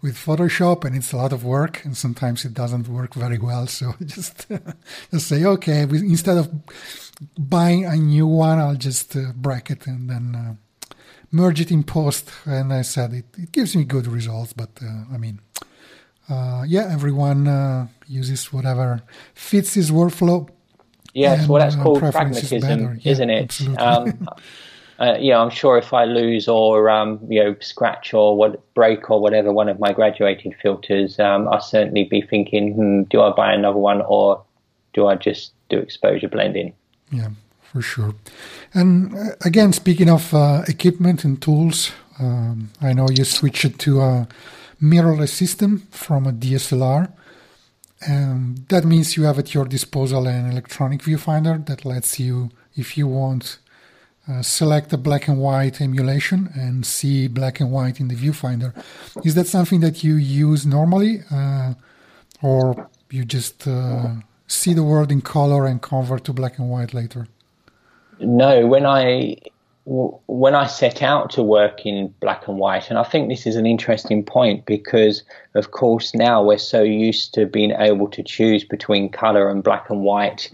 with 0.00 0.14
Photoshop, 0.14 0.84
and 0.84 0.94
it's 0.96 1.12
a 1.12 1.16
lot 1.16 1.32
of 1.32 1.44
work, 1.44 1.84
and 1.84 1.96
sometimes 1.96 2.44
it 2.44 2.54
doesn't 2.54 2.88
work 2.88 3.14
very 3.14 3.38
well. 3.38 3.66
So 3.76 3.94
just 4.04 4.46
just 5.10 5.26
say, 5.28 5.44
okay, 5.44 5.82
instead 5.82 6.38
of 6.38 6.48
buying 7.36 7.84
a 7.84 7.96
new 7.96 8.26
one, 8.26 8.58
I'll 8.58 8.76
just 8.76 9.16
uh, 9.16 9.32
bracket 9.34 9.86
and 9.86 10.08
then 10.08 10.34
uh, 10.34 10.54
merge 11.32 11.60
it 11.60 11.70
in 11.70 11.82
post. 11.82 12.30
And 12.44 12.72
I 12.72 12.82
said 12.82 13.12
it, 13.12 13.26
it 13.36 13.50
gives 13.52 13.74
me 13.74 13.84
good 13.84 14.06
results, 14.06 14.52
but 14.52 14.70
uh, 14.80 15.12
I 15.12 15.18
mean, 15.18 15.40
uh, 16.28 16.62
yeah, 16.66 16.88
everyone 16.92 17.48
uh, 17.48 17.88
uses 18.06 18.52
whatever 18.52 19.02
fits 19.34 19.74
his 19.74 19.90
workflow. 19.90 20.48
Yes, 21.14 21.40
and, 21.40 21.48
well, 21.48 21.62
that's 21.62 21.76
uh, 21.76 21.82
called 21.82 22.00
pragmatism, 22.00 22.98
is 22.98 23.06
isn't 23.06 23.30
it? 23.30 23.78
Um, 23.78 24.28
uh, 24.98 25.16
yeah, 25.18 25.38
I'm 25.38 25.50
sure 25.50 25.76
if 25.76 25.92
I 25.92 26.04
lose 26.04 26.48
or 26.48 26.88
um, 26.88 27.20
you 27.28 27.42
know 27.42 27.56
scratch 27.60 28.14
or 28.14 28.36
what 28.36 28.74
break 28.74 29.10
or 29.10 29.20
whatever 29.20 29.52
one 29.52 29.68
of 29.68 29.78
my 29.78 29.92
graduated 29.92 30.54
filters, 30.62 31.18
um, 31.18 31.48
I'll 31.48 31.60
certainly 31.60 32.04
be 32.04 32.22
thinking, 32.22 32.72
hmm, 32.72 33.02
do 33.04 33.20
I 33.20 33.30
buy 33.30 33.52
another 33.52 33.78
one 33.78 34.02
or 34.02 34.42
do 34.94 35.06
I 35.06 35.16
just 35.16 35.52
do 35.68 35.78
exposure 35.78 36.28
blending? 36.28 36.72
Yeah, 37.10 37.28
for 37.60 37.82
sure. 37.82 38.14
And 38.72 39.14
uh, 39.14 39.34
again, 39.44 39.72
speaking 39.72 40.08
of 40.08 40.32
uh, 40.32 40.62
equipment 40.66 41.24
and 41.24 41.40
tools, 41.40 41.92
um, 42.18 42.70
I 42.80 42.92
know 42.94 43.08
you 43.10 43.24
switched 43.24 43.78
to 43.80 44.00
a 44.00 44.28
mirrorless 44.82 45.30
system 45.30 45.86
from 45.90 46.26
a 46.26 46.32
DSLR. 46.32 47.12
And 48.06 48.68
that 48.68 48.84
means 48.84 49.16
you 49.16 49.24
have 49.24 49.38
at 49.38 49.54
your 49.54 49.64
disposal 49.64 50.26
an 50.26 50.50
electronic 50.50 51.02
viewfinder 51.02 51.64
that 51.66 51.84
lets 51.84 52.20
you, 52.20 52.50
if 52.74 52.98
you 52.98 53.06
want, 53.06 53.58
uh, 54.28 54.42
select 54.42 54.92
a 54.92 54.96
black 54.98 55.28
and 55.28 55.38
white 55.38 55.80
emulation 55.80 56.50
and 56.54 56.84
see 56.84 57.28
black 57.28 57.60
and 57.60 57.70
white 57.70 58.00
in 58.00 58.08
the 58.08 58.14
viewfinder. 58.14 58.74
Is 59.24 59.34
that 59.34 59.46
something 59.46 59.80
that 59.80 60.02
you 60.02 60.14
use 60.14 60.66
normally, 60.66 61.22
uh, 61.30 61.74
or 62.42 62.88
you 63.10 63.24
just 63.24 63.66
uh, 63.68 64.14
see 64.46 64.74
the 64.74 64.82
world 64.82 65.12
in 65.12 65.20
color 65.20 65.66
and 65.66 65.80
convert 65.80 66.24
to 66.24 66.32
black 66.32 66.58
and 66.58 66.68
white 66.68 66.92
later? 66.92 67.28
No, 68.18 68.66
when 68.66 68.84
I 68.86 69.36
when 69.88 70.56
I 70.56 70.66
set 70.66 71.00
out 71.00 71.30
to 71.30 71.44
work 71.44 71.86
in 71.86 72.12
black 72.18 72.48
and 72.48 72.58
white, 72.58 72.90
and 72.90 72.98
I 72.98 73.04
think 73.04 73.28
this 73.28 73.46
is 73.46 73.54
an 73.54 73.66
interesting 73.66 74.24
point 74.24 74.66
because, 74.66 75.22
of 75.54 75.70
course, 75.70 76.12
now 76.12 76.42
we're 76.42 76.58
so 76.58 76.82
used 76.82 77.32
to 77.34 77.46
being 77.46 77.70
able 77.70 78.08
to 78.08 78.22
choose 78.24 78.64
between 78.64 79.08
color 79.08 79.48
and 79.48 79.62
black 79.62 79.88
and 79.88 80.02
white 80.02 80.50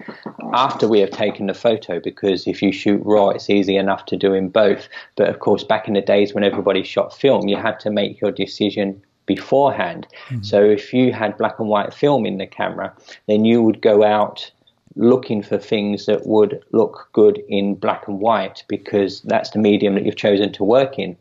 after 0.52 0.86
we 0.86 1.00
have 1.00 1.10
taken 1.10 1.46
the 1.46 1.54
photo. 1.54 1.98
Because 1.98 2.46
if 2.46 2.60
you 2.60 2.72
shoot 2.72 3.00
raw, 3.06 3.30
it's 3.30 3.48
easy 3.48 3.76
enough 3.76 4.04
to 4.06 4.18
do 4.18 4.34
in 4.34 4.50
both. 4.50 4.86
But 5.16 5.30
of 5.30 5.38
course, 5.38 5.64
back 5.64 5.88
in 5.88 5.94
the 5.94 6.02
days 6.02 6.34
when 6.34 6.44
everybody 6.44 6.82
shot 6.82 7.16
film, 7.16 7.48
you 7.48 7.56
had 7.56 7.80
to 7.80 7.90
make 7.90 8.20
your 8.20 8.32
decision 8.32 9.02
beforehand. 9.24 10.06
Mm-hmm. 10.28 10.42
So 10.42 10.62
if 10.62 10.92
you 10.92 11.10
had 11.10 11.38
black 11.38 11.58
and 11.58 11.68
white 11.68 11.94
film 11.94 12.26
in 12.26 12.36
the 12.36 12.46
camera, 12.46 12.92
then 13.28 13.46
you 13.46 13.62
would 13.62 13.80
go 13.80 14.04
out 14.04 14.50
looking 14.96 15.42
for 15.42 15.58
things 15.58 16.06
that 16.06 16.26
would 16.26 16.62
look 16.72 17.08
good 17.12 17.42
in 17.48 17.74
black 17.74 18.06
and 18.08 18.20
white 18.20 18.64
because 18.68 19.22
that's 19.22 19.50
the 19.50 19.58
medium 19.58 19.94
that 19.94 20.04
you've 20.04 20.16
chosen 20.16 20.52
to 20.52 20.64
work 20.64 20.98
in. 20.98 21.16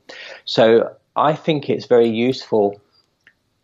So 0.45 0.93
I 1.15 1.33
think 1.33 1.69
it's 1.69 1.85
very 1.85 2.09
useful 2.09 2.81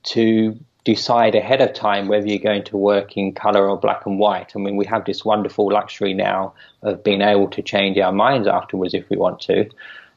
to 0.03 0.57
decide 0.83 1.35
ahead 1.35 1.61
of 1.61 1.73
time 1.73 2.07
whether 2.07 2.25
you're 2.25 2.37
going 2.37 2.63
to 2.63 2.77
work 2.77 3.17
in 3.17 3.33
color 3.33 3.69
or 3.69 3.77
black 3.77 4.05
and 4.05 4.17
white. 4.19 4.53
I 4.55 4.59
mean, 4.59 4.77
we 4.77 4.85
have 4.85 5.03
this 5.03 5.25
wonderful 5.25 5.69
luxury 5.69 6.13
now 6.13 6.53
of 6.81 7.03
being 7.03 7.21
able 7.21 7.49
to 7.49 7.61
change 7.61 7.97
our 7.97 8.13
minds 8.13 8.47
afterwards 8.47 8.93
if 8.93 9.09
we 9.09 9.17
want 9.17 9.41
to. 9.41 9.69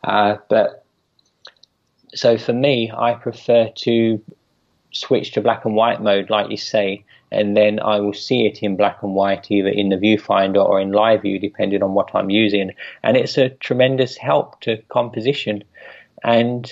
Uh, 0.04 0.36
but 0.48 0.84
so 2.14 2.38
for 2.38 2.52
me, 2.52 2.92
I 2.96 3.14
prefer 3.14 3.68
to 3.68 4.22
switch 4.92 5.32
to 5.32 5.40
black 5.40 5.64
and 5.64 5.74
white 5.74 6.00
mode, 6.00 6.30
like 6.30 6.50
you 6.50 6.56
say, 6.56 7.04
and 7.32 7.56
then 7.56 7.78
I 7.80 8.00
will 8.00 8.12
see 8.12 8.46
it 8.46 8.62
in 8.62 8.76
black 8.76 9.02
and 9.02 9.14
white 9.14 9.50
either 9.50 9.68
in 9.68 9.90
the 9.90 9.96
viewfinder 9.96 10.64
or 10.64 10.80
in 10.80 10.92
live 10.92 11.22
view, 11.22 11.38
depending 11.38 11.82
on 11.82 11.94
what 11.94 12.10
I'm 12.14 12.30
using. 12.30 12.72
And 13.02 13.16
it's 13.16 13.38
a 13.38 13.50
tremendous 13.50 14.16
help 14.16 14.60
to 14.62 14.78
composition. 14.88 15.62
And 16.24 16.70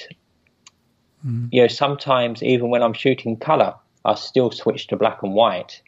mm. 1.25 1.49
you 1.53 1.63
know, 1.63 1.69
sometimes 1.69 2.43
even 2.43 2.71
when 2.71 2.83
I'm 2.83 2.93
shooting 2.93 3.37
color, 3.37 3.75
I 4.05 4.15
still 4.15 4.51
switch 4.51 4.89
to 4.89 4.97
black 4.97 5.23
and 5.23 5.35
white. 5.35 5.81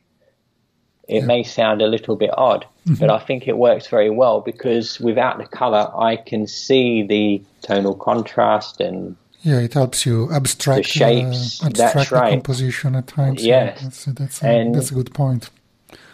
It 1.08 1.20
yeah. 1.20 1.26
may 1.26 1.42
sound 1.42 1.82
a 1.82 1.88
little 1.88 2.14
bit 2.14 2.30
odd, 2.36 2.64
mm-hmm. 2.86 2.94
but 3.00 3.10
I 3.10 3.18
think 3.18 3.48
it 3.48 3.58
works 3.58 3.88
very 3.88 4.10
well 4.10 4.40
because 4.40 5.00
without 5.00 5.38
the 5.38 5.46
color, 5.46 5.90
I 5.98 6.14
can 6.14 6.46
see 6.46 7.02
the 7.02 7.42
tonal 7.62 7.96
contrast 7.96 8.80
and 8.80 9.16
yeah, 9.42 9.58
it 9.58 9.74
helps 9.74 10.04
you 10.04 10.30
abstract 10.32 10.84
the 10.84 10.88
shapes. 10.88 11.62
Uh, 11.62 11.66
abstract 11.66 11.94
that's 11.94 12.12
right. 12.12 12.30
composition 12.32 12.94
at 12.94 13.06
times. 13.06 13.44
Yes, 13.44 13.78
yeah, 13.78 13.84
that's, 13.84 14.04
that's, 14.04 14.42
a, 14.42 14.70
that's 14.72 14.90
a 14.90 14.94
good 14.94 15.12
point. 15.14 15.50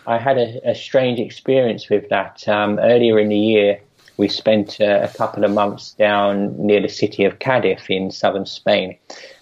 I 0.07 0.19
had 0.19 0.39
a, 0.39 0.71
a 0.71 0.75
strange 0.75 1.19
experience 1.19 1.91
with 1.91 2.09
that. 2.11 2.47
Um, 2.47 2.79
earlier 2.79 3.19
in 3.19 3.29
the 3.29 3.39
year, 3.39 3.81
we 4.17 4.29
spent 4.29 4.81
uh, 4.81 5.01
a 5.03 5.09
couple 5.09 5.45
of 5.45 5.51
months 5.51 5.93
down 5.93 6.57
near 6.65 6.81
the 6.81 6.89
city 6.89 7.25
of 7.25 7.39
Cadiz 7.39 7.83
in 7.89 8.11
southern 8.11 8.47
Spain. 8.47 8.97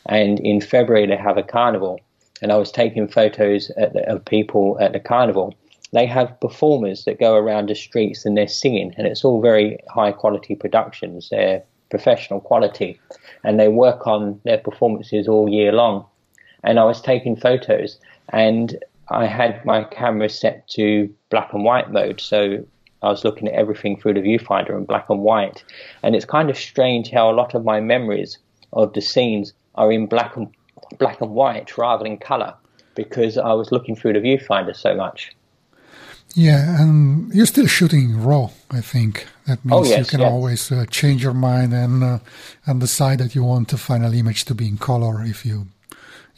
And 0.06 0.40
in 0.40 0.60
February, 0.60 1.06
they 1.06 1.16
have 1.16 1.36
a 1.36 1.42
carnival. 1.42 2.00
And 2.42 2.50
I 2.50 2.56
was 2.56 2.72
taking 2.72 3.06
photos 3.06 3.68
the, 3.68 4.04
of 4.08 4.24
people 4.24 4.76
at 4.80 4.92
the 4.92 5.00
carnival. 5.00 5.54
They 5.92 6.06
have 6.06 6.40
performers 6.40 7.04
that 7.04 7.20
go 7.20 7.36
around 7.36 7.68
the 7.68 7.74
streets 7.74 8.24
and 8.24 8.36
they're 8.36 8.48
singing, 8.48 8.92
and 8.96 9.06
it's 9.06 9.24
all 9.24 9.40
very 9.40 9.78
high 9.88 10.10
quality 10.10 10.56
productions. 10.56 11.28
They're 11.30 11.62
professional 11.94 12.40
quality 12.40 13.00
and 13.44 13.60
they 13.60 13.68
work 13.68 14.04
on 14.08 14.40
their 14.42 14.58
performances 14.58 15.28
all 15.28 15.48
year 15.48 15.70
long. 15.70 16.04
And 16.64 16.80
I 16.80 16.84
was 16.84 17.00
taking 17.00 17.36
photos 17.36 18.00
and 18.30 18.76
I 19.10 19.26
had 19.26 19.64
my 19.64 19.84
camera 19.84 20.28
set 20.28 20.66
to 20.70 21.08
black 21.30 21.52
and 21.52 21.62
white 21.62 21.92
mode. 21.92 22.20
So 22.20 22.66
I 23.00 23.10
was 23.10 23.24
looking 23.24 23.46
at 23.46 23.54
everything 23.54 23.96
through 23.96 24.14
the 24.14 24.26
viewfinder 24.28 24.76
in 24.76 24.86
black 24.86 25.08
and 25.08 25.20
white. 25.20 25.62
And 26.02 26.16
it's 26.16 26.24
kind 26.24 26.50
of 26.50 26.56
strange 26.56 27.10
how 27.10 27.30
a 27.30 27.38
lot 27.40 27.54
of 27.54 27.64
my 27.64 27.78
memories 27.78 28.38
of 28.72 28.92
the 28.94 29.00
scenes 29.00 29.52
are 29.76 29.92
in 29.92 30.06
black 30.06 30.36
and 30.36 30.48
black 30.98 31.20
and 31.20 31.30
white 31.30 31.78
rather 31.78 32.02
than 32.02 32.16
color 32.16 32.54
because 32.96 33.38
I 33.38 33.52
was 33.52 33.70
looking 33.70 33.94
through 33.94 34.14
the 34.14 34.18
viewfinder 34.18 34.74
so 34.74 34.96
much. 34.96 35.30
Yeah, 36.34 36.80
and 36.80 37.32
you're 37.32 37.46
still 37.46 37.66
shooting 37.66 38.20
raw. 38.20 38.50
I 38.70 38.80
think 38.80 39.26
that 39.46 39.60
oh, 39.70 39.80
means 39.80 39.86
oh, 39.86 39.90
yes, 39.90 39.98
you 39.98 40.04
can 40.06 40.20
yes. 40.20 40.30
always 40.30 40.72
uh, 40.72 40.84
change 40.90 41.22
your 41.22 41.34
mind 41.34 41.72
and 41.72 42.02
uh, 42.02 42.18
and 42.66 42.80
decide 42.80 43.18
that 43.18 43.34
you 43.34 43.44
want 43.44 43.68
the 43.68 43.78
final 43.78 44.12
image 44.12 44.44
to 44.46 44.54
be 44.54 44.66
in 44.66 44.76
color 44.78 45.22
if 45.22 45.46
you 45.46 45.68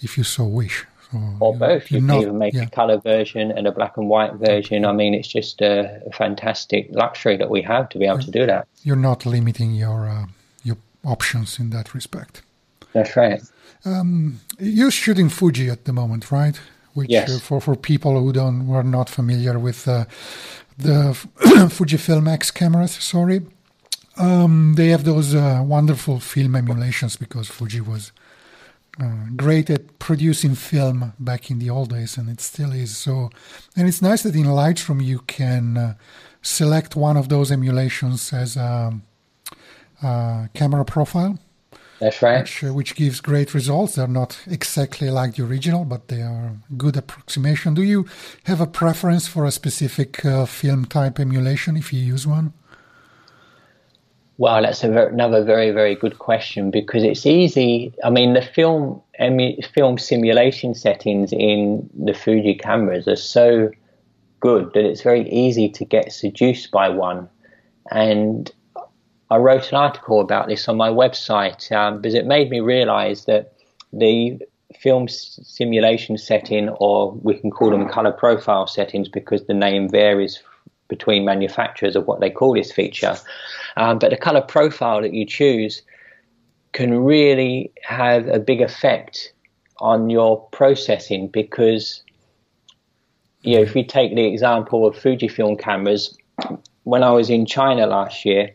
if 0.01 0.19
you 0.19 0.25
so 0.25 0.45
wish. 0.45 0.87
So, 1.11 1.19
or 1.41 1.57
both. 1.57 1.91
You 1.91 2.01
can 2.01 2.11
even 2.23 2.39
make 2.39 2.55
yeah. 2.55 2.65
a 2.65 2.71
color 2.71 2.99
version 2.99 3.53
and 3.53 3.67
a 3.67 3.73
black 3.73 3.97
and 3.97 4.09
white 4.09 4.35
version. 4.35 4.85
I 4.85 4.93
mean, 4.93 5.15
it's 5.15 5.29
just 5.29 5.63
a, 5.63 6.03
a 6.05 6.13
fantastic 6.13 6.89
luxury 6.91 7.37
that 7.37 7.49
we 7.49 7.63
have 7.63 7.89
to 7.91 7.99
be 7.99 8.07
able 8.07 8.19
to 8.19 8.31
do 8.31 8.45
that. 8.47 8.67
You're 8.83 8.97
not 8.97 9.25
limiting 9.25 9.73
your 9.75 10.09
uh, 10.09 10.27
your 10.63 10.77
options 11.05 11.59
in 11.59 11.71
that 11.71 11.95
respect. 11.95 12.43
That's 12.93 13.17
right. 13.17 13.41
Um, 13.85 14.41
you're 14.59 14.91
shooting 14.91 15.29
Fuji 15.29 15.71
at 15.71 15.85
the 15.85 15.93
moment, 15.93 16.33
right? 16.33 16.59
Which 16.97 17.11
yes. 17.11 17.29
uh, 17.31 17.39
for 17.39 17.61
for 17.61 17.77
people 17.77 18.13
who 18.21 18.33
don't 18.33 18.61
who 18.67 18.75
are 18.75 18.89
not 18.99 19.09
familiar 19.09 19.59
with 19.59 19.87
uh, 19.87 20.07
the 20.79 21.13
Fujifilm 21.77 22.27
X 22.27 22.51
cameras, 22.51 22.93
sorry, 22.93 23.41
um, 24.17 24.75
they 24.77 24.89
have 24.89 25.05
those 25.05 25.35
uh, 25.35 25.63
wonderful 25.65 26.21
film 26.21 26.57
emulations 26.57 27.17
because 27.17 27.49
Fuji 27.49 27.83
was 27.83 28.13
uh, 28.99 29.27
great 29.37 29.69
at 29.69 29.99
producing 29.99 30.55
film 30.55 31.13
back 31.19 31.51
in 31.51 31.59
the 31.59 31.69
old 31.69 31.91
days, 31.91 32.17
and 32.17 32.31
it 32.31 32.41
still 32.41 32.73
is. 32.73 32.97
So, 32.97 33.31
and 33.77 33.87
it's 33.87 34.01
nice 34.01 34.23
that 34.23 34.35
in 34.35 34.47
Lightroom 34.47 35.05
you 35.05 35.19
can 35.27 35.77
uh, 35.77 35.95
select 36.41 36.97
one 36.97 37.19
of 37.19 37.29
those 37.29 37.53
emulations 37.53 38.33
as 38.33 38.57
a, 38.57 38.99
a 40.03 40.49
camera 40.55 40.85
profile. 40.85 41.39
That's 41.99 42.21
right. 42.21 42.43
Which, 42.43 42.65
uh, 42.65 42.75
which, 42.75 42.95
gives 42.95 43.21
great 43.21 43.55
results. 43.55 43.95
They're 43.95 44.07
not 44.07 44.39
exactly 44.47 45.11
like 45.11 45.37
the 45.37 45.45
original, 45.45 45.85
but 45.85 46.09
they 46.09 46.21
are 46.21 46.57
good 46.77 46.97
approximation. 46.97 47.75
Do 47.75 47.83
you 47.83 48.07
have 48.45 48.61
a 48.61 48.67
preference 48.67 49.27
for 49.27 49.47
a 49.47 49.51
specific 49.51 50.25
uh, 50.25 50.45
film 50.45 50.85
type 50.85 51.19
emulation 51.19 51.77
if 51.77 51.93
you 51.93 52.01
use 52.01 52.27
one? 52.27 52.53
Well, 54.39 54.61
that's 54.63 54.83
very, 54.83 55.11
another 55.11 55.43
very, 55.43 55.71
very 55.71 55.95
good 55.95 56.19
question 56.19 56.71
because 56.71 57.03
it's 57.03 57.25
easy. 57.25 57.95
I 58.05 58.11
mean, 58.11 58.35
the 58.35 58.43
film 58.43 59.01
film 59.73 59.97
simulation 59.97 60.75
settings 60.75 61.33
in 61.33 61.89
the 61.95 62.13
Fuji 62.13 62.55
cameras 62.55 63.09
are 63.09 63.17
so 63.17 63.71
good 64.41 64.71
that 64.75 64.85
it's 64.85 65.01
very 65.01 65.27
easy 65.31 65.71
to 65.71 65.87
get 65.87 66.13
seduced 66.13 66.71
by 66.71 66.91
one. 66.91 67.31
And 67.91 68.53
I 69.31 69.37
wrote 69.37 69.71
an 69.71 69.79
article 69.79 70.21
about 70.21 70.49
this 70.49 70.69
on 70.69 70.77
my 70.77 70.89
website 70.89 71.73
um, 71.73 72.01
because 72.01 72.15
it 72.15 72.27
made 72.27 72.51
me 72.51 72.61
realize 72.61 73.25
that 73.25 73.55
the 73.93 74.41
film 74.81 75.09
simulation 75.09 76.19
setting, 76.19 76.69
or 76.69 77.13
we 77.13 77.35
can 77.35 77.51
call 77.51 77.71
them 77.71 77.89
color 77.89 78.13
profile 78.13 78.67
settings 78.67 79.09
because 79.09 79.47
the 79.47 79.55
name 79.55 79.89
varies 79.89 80.43
between 80.89 81.25
manufacturers 81.25 81.97
of 81.97 82.07
what 82.07 82.21
they 82.21 82.31
call 82.31 82.55
this 82.55 82.71
feature. 82.71 83.17
Um, 83.77 83.99
but 83.99 84.11
the 84.11 84.17
color 84.17 84.41
profile 84.43 85.03
that 85.03 85.13
you 85.13 85.27
choose 85.27 85.83
can 86.73 87.05
really 87.05 87.73
have 87.83 88.29
a 88.29 88.39
big 88.39 88.61
effect 88.61 89.33
on 89.79 90.09
your 90.09 90.41
processing 90.51 91.29
because 91.29 92.03
you 93.43 93.57
know 93.57 93.63
if 93.63 93.75
we 93.75 93.85
take 93.85 94.15
the 94.15 94.27
example 94.27 94.87
of 94.87 94.95
Fujifilm 94.97 95.59
cameras 95.59 96.17
when 96.85 97.03
I 97.03 97.11
was 97.11 97.31
in 97.31 97.47
China 97.47 97.87
last 97.87 98.25
year 98.25 98.55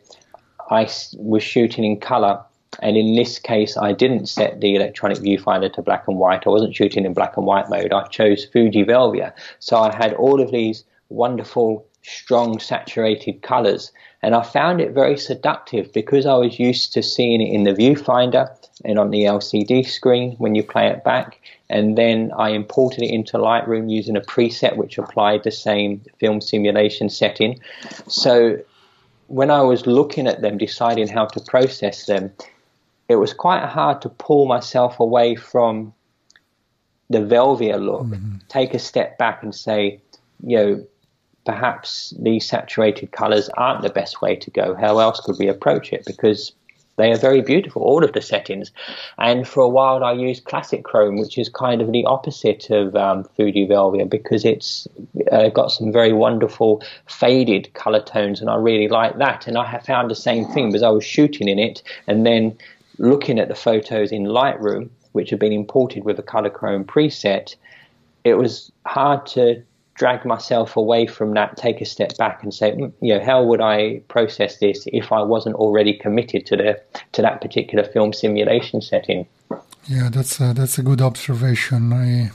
I 0.72 0.90
was 1.18 1.44
shooting 1.44 1.84
in 1.84 2.00
color 2.00 2.42
and 2.82 2.98
in 2.98 3.16
this 3.16 3.38
case 3.38 3.78
I 3.78 3.92
didn't 3.92 4.28
set 4.28 4.62
the 4.62 4.76
electronic 4.76 5.20
viewfinder 5.20 5.72
to 5.74 5.82
black 5.82 6.08
and 6.08 6.18
white 6.18 6.48
I 6.48 6.50
wasn't 6.50 6.76
shooting 6.76 7.06
in 7.06 7.14
black 7.14 7.38
and 7.38 7.46
white 7.46 7.70
mode 7.70 7.94
I 7.94 8.08
chose 8.08 8.46
Fuji 8.46 8.84
Velvia 8.86 9.34
so 9.60 9.78
I 9.78 9.94
had 9.96 10.14
all 10.14 10.42
of 10.42 10.52
these 10.52 10.84
wonderful 11.10 11.86
strong 12.04 12.60
saturated 12.60 13.42
colors. 13.42 13.92
And 14.22 14.36
I 14.36 14.44
found 14.44 14.82
it 14.82 14.92
very 14.92 15.18
seductive 15.18 15.92
because 15.94 16.26
I 16.26 16.36
was 16.36 16.60
used 16.60 16.94
to 16.94 17.04
seeing 17.04 17.42
it 17.42 17.54
in 17.54 17.64
the 17.64 17.74
viewfinder 17.74 18.50
and 18.86 19.00
on 19.00 19.12
the 19.12 19.24
LCD 19.24 19.88
screen 19.88 20.36
when 20.38 20.56
you 20.56 20.64
play 20.64 20.88
it 20.88 21.04
back. 21.04 21.40
And 21.70 21.98
then 21.98 22.32
I 22.38 22.50
imported 22.50 23.04
it 23.04 23.12
into 23.12 23.38
Lightroom 23.38 23.90
using 23.90 24.16
a 24.16 24.22
preset 24.22 24.76
which 24.76 24.98
applied 24.98 25.44
the 25.44 25.52
same 25.52 26.02
film 26.20 26.42
simulation 26.42 27.10
setting. 27.10 27.60
So 28.08 28.58
when 29.32 29.50
I 29.50 29.62
was 29.62 29.88
looking 29.88 30.28
at 30.28 30.42
them, 30.42 30.58
deciding 30.58 31.08
how 31.08 31.26
to 31.26 31.40
process 31.40 32.06
them, 32.06 32.34
it 33.08 33.16
was 33.16 33.34
quite 33.34 33.64
hard 33.66 34.02
to 34.02 34.10
pull 34.10 34.46
myself 34.46 35.00
away 35.00 35.36
from 35.36 35.94
the 37.10 37.20
Velvia 37.20 37.82
look, 37.84 38.08
mm-hmm. 38.08 38.38
take 38.50 38.74
a 38.74 38.80
step 38.80 39.18
back 39.18 39.42
and 39.42 39.56
say, 39.56 40.02
you 40.46 40.58
know, 40.58 40.88
perhaps 41.46 42.14
these 42.20 42.46
saturated 42.46 43.12
colors 43.12 43.50
aren't 43.56 43.84
the 43.84 43.90
best 43.90 44.22
way 44.22 44.36
to 44.36 44.52
go. 44.52 44.76
How 44.76 45.00
else 45.00 45.22
could 45.22 45.38
we 45.40 45.48
approach 45.48 45.94
it? 45.94 46.04
Because 46.06 46.52
they 47.02 47.12
are 47.12 47.18
very 47.18 47.42
beautiful, 47.42 47.82
all 47.82 48.04
of 48.04 48.14
the 48.14 48.22
settings. 48.22 48.72
And 49.18 49.48
for 49.48 49.62
a 49.62 49.70
while, 49.70 50.04
I 50.04 50.14
used 50.14 50.46
classic 50.46 50.84
chrome, 50.84 51.18
which 51.18 51.38
is 51.38 51.50
kind 51.50 51.82
of 51.82 51.92
the 51.92 52.06
opposite 52.06 52.70
of 52.70 52.96
um, 52.96 53.24
Fuji 53.36 53.68
Velvia 53.68 54.10
because 54.10 54.46
it's 54.46 54.88
uh, 55.32 55.50
got 55.50 55.72
some 55.72 55.92
very 55.92 56.14
wonderful 56.14 56.84
faded 57.08 57.74
color 57.74 58.02
tones, 58.02 58.42
and 58.42 58.50
I 58.50 58.56
really 58.56 58.88
like 58.88 59.18
that. 59.18 59.48
And 59.48 59.58
I 59.58 59.66
have 59.66 59.86
found 59.86 60.12
the 60.12 60.16
same 60.16 60.46
thing 60.46 60.70
because 60.70 60.84
I 60.84 60.90
was 60.90 61.06
shooting 61.06 61.48
in 61.48 61.60
it 61.60 61.82
and 62.08 62.26
then 62.26 62.58
looking 62.98 63.40
at 63.40 63.48
the 63.48 63.56
photos 63.56 64.12
in 64.12 64.26
Lightroom, 64.26 64.90
which 65.14 65.30
have 65.32 65.40
been 65.40 65.54
imported 65.54 66.04
with 66.04 66.20
a 66.20 66.24
color 66.24 66.50
chrome 66.50 66.86
preset. 66.86 67.56
It 68.24 68.36
was 68.36 68.72
hard 68.86 69.26
to 69.28 69.64
drag 70.02 70.26
myself 70.26 70.76
away 70.76 71.06
from 71.06 71.36
that, 71.36 71.56
take 71.58 71.80
a 71.80 71.86
step 71.86 72.18
back, 72.18 72.42
and 72.42 72.52
say, 72.52 72.72
mm, 72.72 72.92
you 73.02 73.14
know, 73.14 73.24
how 73.24 73.44
would 73.44 73.62
I 73.62 74.02
process 74.08 74.58
this 74.58 74.88
if 74.88 75.12
I 75.12 75.22
wasn't 75.22 75.56
already 75.58 75.94
committed 75.94 76.48
to 76.48 76.58
the 76.58 76.82
to 77.12 77.22
that 77.22 77.40
particular 77.40 77.84
film 77.94 78.12
simulation 78.12 78.82
setting? 78.82 79.28
Yeah, 79.88 80.10
that's 80.10 80.40
a, 80.40 80.54
that's 80.56 80.80
a 80.80 80.82
good 80.90 81.02
observation. 81.02 81.94
I 81.94 82.32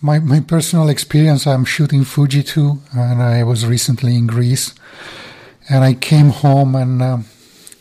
my 0.00 0.20
my 0.20 0.40
personal 0.40 0.88
experience. 0.88 1.46
I'm 1.46 1.66
shooting 1.66 2.02
Fuji 2.04 2.42
too, 2.42 2.78
and 2.92 3.20
I 3.20 3.44
was 3.44 3.66
recently 3.66 4.14
in 4.16 4.26
Greece, 4.26 4.74
and 5.68 5.84
I 5.84 5.92
came 5.92 6.30
home 6.30 6.74
and 6.74 7.02
um, 7.02 7.26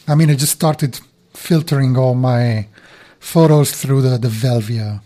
I 0.10 0.16
mean 0.16 0.30
I 0.30 0.36
just 0.36 0.58
started 0.62 1.00
filtering 1.34 1.96
all 1.98 2.16
my 2.16 2.68
photos 3.20 3.72
through 3.72 4.02
the 4.02 4.18
the 4.18 4.34
Velvia 4.44 5.00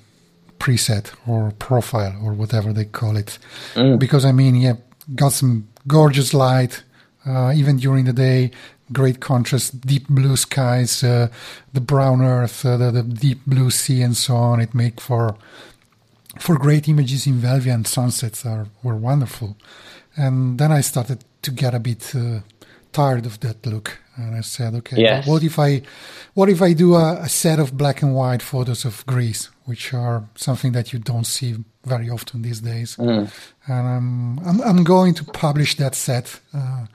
preset 0.59 1.11
or 1.27 1.51
profile 1.51 2.15
or 2.23 2.33
whatever 2.33 2.73
they 2.73 2.85
call 2.85 3.17
it. 3.17 3.39
Mm. 3.75 3.99
Because 3.99 4.25
I 4.25 4.31
mean, 4.31 4.55
yeah, 4.55 4.75
got 5.15 5.33
some 5.33 5.67
gorgeous 5.87 6.33
light, 6.33 6.83
uh, 7.25 7.53
even 7.55 7.77
during 7.77 8.05
the 8.05 8.13
day, 8.13 8.51
great 8.91 9.19
contrast, 9.19 9.81
deep 9.81 10.07
blue 10.07 10.35
skies, 10.35 11.03
uh, 11.03 11.27
the 11.73 11.81
brown 11.81 12.21
earth, 12.21 12.65
uh, 12.65 12.77
the, 12.77 12.91
the, 12.91 13.03
deep 13.03 13.45
blue 13.45 13.69
sea, 13.69 14.01
and 14.01 14.15
so 14.15 14.35
on. 14.35 14.59
It 14.59 14.73
make 14.73 14.99
for 14.99 15.35
for 16.39 16.57
great 16.57 16.87
images 16.87 17.25
in 17.25 17.41
Velvia 17.41 17.73
and 17.73 17.87
sunsets 17.87 18.45
are 18.45 18.67
were 18.83 18.95
wonderful. 18.95 19.57
And 20.15 20.59
then 20.59 20.71
I 20.71 20.81
started 20.81 21.23
to 21.41 21.51
get 21.51 21.73
a 21.73 21.79
bit 21.79 22.13
uh, 22.15 22.41
tired 22.91 23.25
of 23.25 23.39
that 23.39 23.65
look 23.65 23.99
and 24.19 24.35
I 24.35 24.41
said, 24.41 24.73
okay, 24.75 25.01
yes. 25.01 25.27
what 25.27 25.43
if 25.43 25.57
I, 25.57 25.81
what 26.33 26.49
if 26.49 26.61
I 26.61 26.73
do 26.73 26.95
a, 26.95 27.21
a, 27.21 27.29
set 27.29 27.59
of 27.59 27.77
black 27.77 28.01
and 28.01 28.13
white 28.13 28.41
photos 28.41 28.85
of 28.85 29.05
Greece, 29.05 29.49
which 29.69 29.93
are 29.93 30.27
something 30.35 30.73
that 30.73 30.91
you 30.91 30.99
don't 30.99 31.25
see 31.25 31.55
very 31.85 32.09
often 32.09 32.41
these 32.41 32.61
days, 32.61 32.95
mm. 32.97 33.31
and 33.67 33.87
I'm, 33.95 34.39
I'm, 34.47 34.61
I'm 34.69 34.83
going 34.83 35.13
to 35.15 35.23
publish 35.23 35.77
that 35.77 35.95
set 35.95 36.39
uh, 36.53 36.85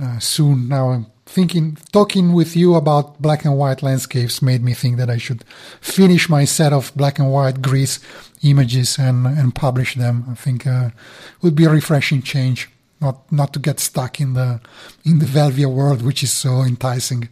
uh, 0.00 0.18
soon. 0.18 0.68
Now 0.68 0.90
I'm 0.90 1.06
thinking, 1.26 1.76
talking 1.92 2.32
with 2.32 2.56
you 2.56 2.74
about 2.74 3.20
black 3.20 3.44
and 3.44 3.58
white 3.58 3.82
landscapes 3.82 4.40
made 4.40 4.62
me 4.62 4.74
think 4.74 4.96
that 4.96 5.10
I 5.10 5.18
should 5.18 5.44
finish 5.80 6.28
my 6.28 6.44
set 6.46 6.72
of 6.72 6.92
black 6.96 7.18
and 7.18 7.30
white 7.30 7.60
Greece 7.60 8.00
images 8.42 8.98
and 8.98 9.26
and 9.26 9.54
publish 9.54 9.94
them. 9.96 10.24
I 10.30 10.34
think 10.34 10.66
uh, 10.66 10.90
would 11.42 11.54
be 11.54 11.64
a 11.64 11.70
refreshing 11.70 12.22
change 12.22 12.70
not 13.00 13.30
not 13.30 13.52
to 13.52 13.58
get 13.58 13.80
stuck 13.80 14.20
in 14.20 14.34
the 14.34 14.60
in 15.04 15.18
the 15.18 15.26
Velvia 15.26 15.66
world, 15.66 16.02
which 16.02 16.22
is 16.22 16.32
so 16.32 16.62
enticing. 16.62 17.28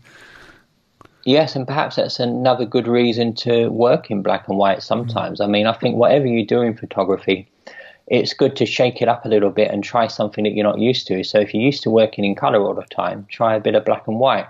Yes, 1.27 1.57
and 1.57 1.67
perhaps 1.67 1.97
that's 1.97 2.21
another 2.21 2.65
good 2.65 2.87
reason 2.87 3.35
to 3.35 3.67
work 3.67 4.13
in 4.13 4.23
black 4.23 4.47
and 4.47 4.59
white 4.59 4.81
sometimes. 4.81 5.41
Mm. 5.41 5.45
I 5.45 5.47
mean, 5.49 5.67
I 5.67 5.73
think 5.73 5.97
whatever 5.97 6.25
you 6.25 6.47
do 6.47 6.61
in 6.61 6.77
photography, 6.77 7.49
it's 8.07 8.33
good 8.33 8.55
to 8.55 8.65
shake 8.65 9.03
it 9.03 9.09
up 9.09 9.25
a 9.25 9.29
little 9.29 9.51
bit 9.51 9.73
and 9.73 9.83
try 9.83 10.07
something 10.07 10.45
that 10.45 10.55
you're 10.55 10.63
not 10.63 10.79
used 10.79 11.09
to. 11.09 11.25
So 11.25 11.41
if 11.41 11.53
you're 11.53 11.65
used 11.65 11.83
to 11.83 11.91
working 11.91 12.25
in 12.25 12.37
color 12.37 12.61
all 12.61 12.75
the 12.75 12.83
time, 12.83 13.27
try 13.29 13.57
a 13.57 13.61
bit 13.61 13.75
of 13.75 13.85
black 13.85 14.07
and 14.07 14.21
white. 14.21 14.47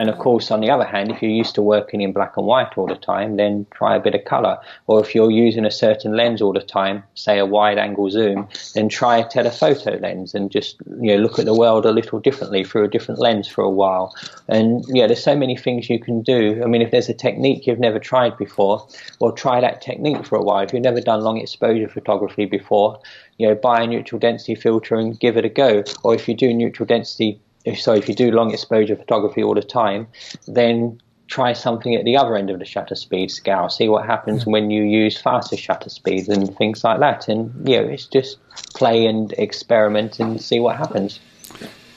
And 0.00 0.08
of 0.08 0.16
course, 0.16 0.50
on 0.50 0.62
the 0.62 0.70
other 0.70 0.86
hand, 0.86 1.10
if 1.10 1.20
you're 1.20 1.30
used 1.30 1.54
to 1.56 1.62
working 1.62 2.00
in 2.00 2.14
black 2.14 2.38
and 2.38 2.46
white 2.46 2.78
all 2.78 2.86
the 2.86 2.94
time, 2.94 3.36
then 3.36 3.66
try 3.70 3.94
a 3.94 4.00
bit 4.00 4.14
of 4.14 4.24
color. 4.24 4.58
Or 4.86 4.98
if 4.98 5.14
you're 5.14 5.30
using 5.30 5.66
a 5.66 5.70
certain 5.70 6.16
lens 6.16 6.40
all 6.40 6.54
the 6.54 6.62
time, 6.62 7.04
say 7.12 7.38
a 7.38 7.44
wide 7.44 7.76
angle 7.76 8.08
zoom, 8.08 8.48
then 8.74 8.88
try 8.88 9.18
a 9.18 9.28
telephoto 9.28 9.98
lens 9.98 10.34
and 10.34 10.50
just 10.50 10.76
you 11.02 11.14
know 11.14 11.22
look 11.22 11.38
at 11.38 11.44
the 11.44 11.54
world 11.54 11.84
a 11.84 11.92
little 11.92 12.18
differently 12.18 12.64
through 12.64 12.84
a 12.84 12.88
different 12.88 13.20
lens 13.20 13.46
for 13.46 13.62
a 13.62 13.68
while. 13.68 14.14
And 14.48 14.86
yeah, 14.88 15.06
there's 15.06 15.22
so 15.22 15.36
many 15.36 15.54
things 15.54 15.90
you 15.90 16.00
can 16.00 16.22
do. 16.22 16.62
I 16.64 16.66
mean, 16.66 16.80
if 16.80 16.92
there's 16.92 17.10
a 17.10 17.14
technique 17.14 17.66
you've 17.66 17.78
never 17.78 17.98
tried 17.98 18.38
before, 18.38 18.88
well, 19.20 19.32
try 19.32 19.60
that 19.60 19.82
technique 19.82 20.24
for 20.24 20.36
a 20.36 20.42
while. 20.42 20.64
If 20.64 20.72
you've 20.72 20.82
never 20.82 21.02
done 21.02 21.20
long 21.20 21.36
exposure 21.36 21.88
photography 21.88 22.46
before, 22.46 22.98
you 23.36 23.48
know, 23.48 23.54
buy 23.54 23.82
a 23.82 23.86
neutral 23.86 24.18
density 24.18 24.54
filter 24.54 24.94
and 24.94 25.20
give 25.20 25.36
it 25.36 25.44
a 25.44 25.50
go. 25.50 25.84
Or 26.04 26.14
if 26.14 26.26
you 26.26 26.34
do 26.34 26.54
neutral 26.54 26.86
density 26.86 27.38
if 27.64 27.80
so 27.80 27.94
if 27.94 28.08
you 28.08 28.14
do 28.14 28.30
long 28.30 28.52
exposure 28.52 28.96
photography 28.96 29.42
all 29.42 29.54
the 29.54 29.62
time, 29.62 30.06
then 30.46 31.00
try 31.30 31.52
something 31.52 31.94
at 31.94 32.04
the 32.04 32.16
other 32.16 32.36
end 32.36 32.50
of 32.50 32.58
the 32.58 32.64
shutter 32.64 32.96
speed 32.96 33.30
scale, 33.30 33.68
see 33.68 33.88
what 33.88 34.04
happens 34.04 34.40
yeah. 34.40 34.52
when 34.52 34.70
you 34.70 34.82
use 34.82 35.16
faster 35.20 35.56
shutter 35.56 35.88
speeds 35.88 36.28
and 36.28 36.56
things 36.56 36.82
like 36.82 36.98
that. 36.98 37.28
And 37.28 37.52
you 37.68 37.80
know, 37.80 37.88
it's 37.88 38.06
just 38.06 38.38
play 38.74 39.06
and 39.06 39.32
experiment 39.38 40.18
and 40.18 40.40
see 40.42 40.58
what 40.58 40.76
happens. 40.76 41.20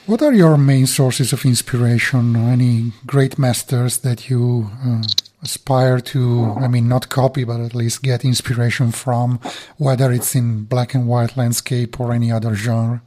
What 0.06 0.20
are 0.20 0.34
your 0.34 0.58
main 0.58 0.86
sources 0.86 1.32
of 1.32 1.44
inspiration? 1.46 2.36
Or 2.36 2.50
any 2.50 2.92
great 3.06 3.38
masters 3.38 3.98
that 3.98 4.28
you 4.28 4.70
uh, 4.84 5.02
aspire 5.42 5.98
to, 6.00 6.54
I 6.60 6.68
mean, 6.68 6.88
not 6.88 7.08
copy, 7.08 7.44
but 7.44 7.60
at 7.60 7.74
least 7.74 8.02
get 8.02 8.22
inspiration 8.22 8.92
from, 8.92 9.40
whether 9.78 10.12
it's 10.12 10.34
in 10.34 10.64
black 10.64 10.94
and 10.94 11.08
white 11.08 11.38
landscape 11.38 11.98
or 11.98 12.12
any 12.12 12.30
other 12.30 12.54
genre? 12.54 13.00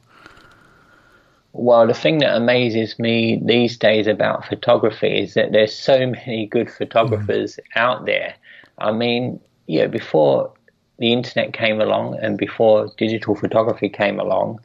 Well, 1.60 1.88
the 1.88 1.92
thing 1.94 2.18
that 2.18 2.36
amazes 2.36 3.00
me 3.00 3.42
these 3.44 3.76
days 3.76 4.06
about 4.06 4.46
photography 4.46 5.22
is 5.22 5.34
that 5.34 5.50
there's 5.50 5.76
so 5.76 6.06
many 6.06 6.46
good 6.46 6.70
photographers 6.70 7.56
mm. 7.56 7.62
out 7.74 8.06
there. 8.06 8.32
I 8.78 8.92
mean, 8.92 9.40
you 9.66 9.80
know, 9.80 9.88
before 9.88 10.52
the 11.00 11.12
internet 11.12 11.52
came 11.52 11.80
along 11.80 12.16
and 12.22 12.38
before 12.38 12.92
digital 12.96 13.34
photography 13.34 13.88
came 13.88 14.20
along, 14.20 14.60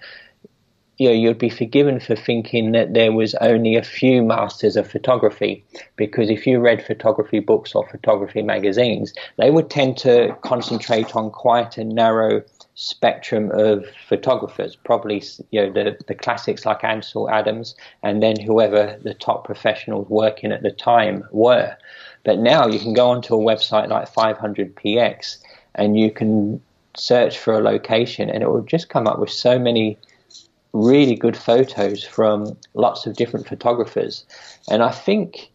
you 0.97 1.09
know, 1.09 1.15
you'd 1.15 1.39
be 1.39 1.49
forgiven 1.49 1.99
for 1.99 2.15
thinking 2.15 2.71
that 2.73 2.93
there 2.93 3.11
was 3.11 3.33
only 3.35 3.75
a 3.75 3.83
few 3.83 4.21
masters 4.21 4.75
of 4.75 4.89
photography 4.89 5.63
because 5.95 6.29
if 6.29 6.45
you 6.45 6.59
read 6.59 6.85
photography 6.85 7.39
books 7.39 7.73
or 7.73 7.87
photography 7.87 8.41
magazines, 8.41 9.13
they 9.37 9.49
would 9.49 9.69
tend 9.69 9.97
to 9.97 10.35
concentrate 10.41 11.15
on 11.15 11.31
quite 11.31 11.77
a 11.77 11.83
narrow 11.83 12.43
spectrum 12.75 13.51
of 13.53 13.85
photographers, 14.07 14.75
probably 14.75 15.23
you 15.51 15.61
know 15.61 15.71
the, 15.71 15.97
the 16.07 16.15
classics 16.15 16.65
like 16.65 16.83
Ansel 16.83 17.29
Adams 17.29 17.75
and 18.01 18.21
then 18.21 18.39
whoever 18.39 18.99
the 19.03 19.13
top 19.13 19.45
professionals 19.45 20.07
working 20.09 20.51
at 20.51 20.63
the 20.63 20.71
time 20.71 21.23
were. 21.31 21.75
But 22.23 22.39
now 22.39 22.67
you 22.67 22.79
can 22.79 22.93
go 22.93 23.09
onto 23.09 23.35
a 23.35 23.37
website 23.37 23.89
like 23.89 24.11
500px 24.11 25.37
and 25.75 25.99
you 25.99 26.11
can 26.11 26.61
search 26.95 27.37
for 27.37 27.53
a 27.53 27.59
location 27.59 28.29
and 28.29 28.43
it 28.43 28.49
will 28.49 28.61
just 28.61 28.89
come 28.89 29.07
up 29.07 29.19
with 29.19 29.31
so 29.31 29.57
many 29.57 29.97
really 30.73 31.15
good 31.15 31.37
photos 31.37 32.03
from 32.03 32.57
lots 32.73 33.05
of 33.05 33.15
different 33.15 33.47
photographers. 33.47 34.25
And 34.69 34.81
I 34.81 34.91
think, 34.91 35.51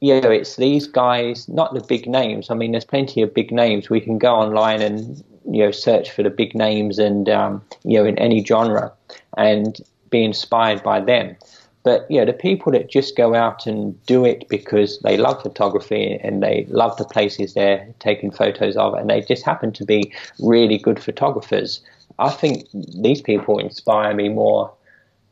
you 0.00 0.20
know, 0.20 0.30
it's 0.30 0.56
these 0.56 0.86
guys, 0.86 1.48
not 1.48 1.74
the 1.74 1.80
big 1.80 2.06
names. 2.06 2.50
I 2.50 2.54
mean, 2.54 2.72
there's 2.72 2.84
plenty 2.84 3.22
of 3.22 3.32
big 3.32 3.50
names. 3.50 3.88
We 3.88 4.00
can 4.00 4.18
go 4.18 4.34
online 4.34 4.82
and, 4.82 5.24
you 5.50 5.64
know, 5.64 5.70
search 5.70 6.10
for 6.10 6.22
the 6.22 6.30
big 6.30 6.54
names 6.54 6.98
and, 6.98 7.28
um, 7.28 7.62
you 7.84 7.98
know, 7.98 8.04
in 8.04 8.18
any 8.18 8.44
genre 8.44 8.92
and 9.36 9.80
be 10.10 10.22
inspired 10.22 10.82
by 10.82 11.00
them. 11.00 11.36
But 11.84 12.06
you 12.08 12.18
know, 12.18 12.26
the 12.26 12.32
people 12.32 12.70
that 12.72 12.88
just 12.88 13.16
go 13.16 13.34
out 13.34 13.66
and 13.66 14.00
do 14.06 14.24
it 14.24 14.48
because 14.48 15.00
they 15.00 15.16
love 15.16 15.42
photography 15.42 16.20
and 16.22 16.42
they 16.42 16.66
love 16.68 16.96
the 16.96 17.04
places 17.04 17.54
they're 17.54 17.88
taking 17.98 18.30
photos 18.30 18.76
of, 18.76 18.94
and 18.94 19.10
they 19.10 19.22
just 19.22 19.44
happen 19.44 19.72
to 19.72 19.84
be 19.84 20.12
really 20.38 20.78
good 20.78 21.02
photographers. 21.02 21.80
I 22.18 22.30
think 22.30 22.66
these 22.72 23.20
people 23.20 23.58
inspire 23.58 24.14
me 24.14 24.28
more 24.28 24.72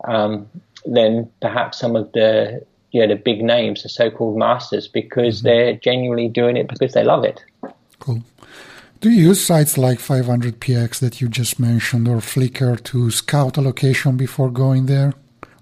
um, 0.05 0.49
than 0.85 1.31
perhaps 1.41 1.79
some 1.79 1.97
of 1.97 2.11
the 2.13 2.65
you 2.93 3.01
know 3.01 3.09
the 3.09 3.21
big 3.21 3.43
names, 3.43 3.83
the 3.83 3.89
so-called 3.89 4.37
masters, 4.37 4.89
because 4.89 5.39
mm-hmm. 5.39 5.47
they're 5.47 5.73
genuinely 5.75 6.29
doing 6.29 6.57
it 6.57 6.69
because 6.69 6.93
they 6.93 7.05
love 7.05 7.25
it. 7.25 7.43
Cool. 7.99 8.23
Do 9.01 9.11
you 9.11 9.29
use 9.29 9.45
sites 9.45 9.79
like 9.79 9.99
500px 9.99 10.99
that 10.99 11.23
you 11.23 11.29
just 11.29 11.59
mentioned 11.59 12.07
or 12.07 12.19
Flickr 12.19 12.83
to 12.85 13.11
scout 13.11 13.57
a 13.57 13.63
location 13.63 14.19
before 14.19 14.51
going 14.51 14.87
there? 14.87 15.15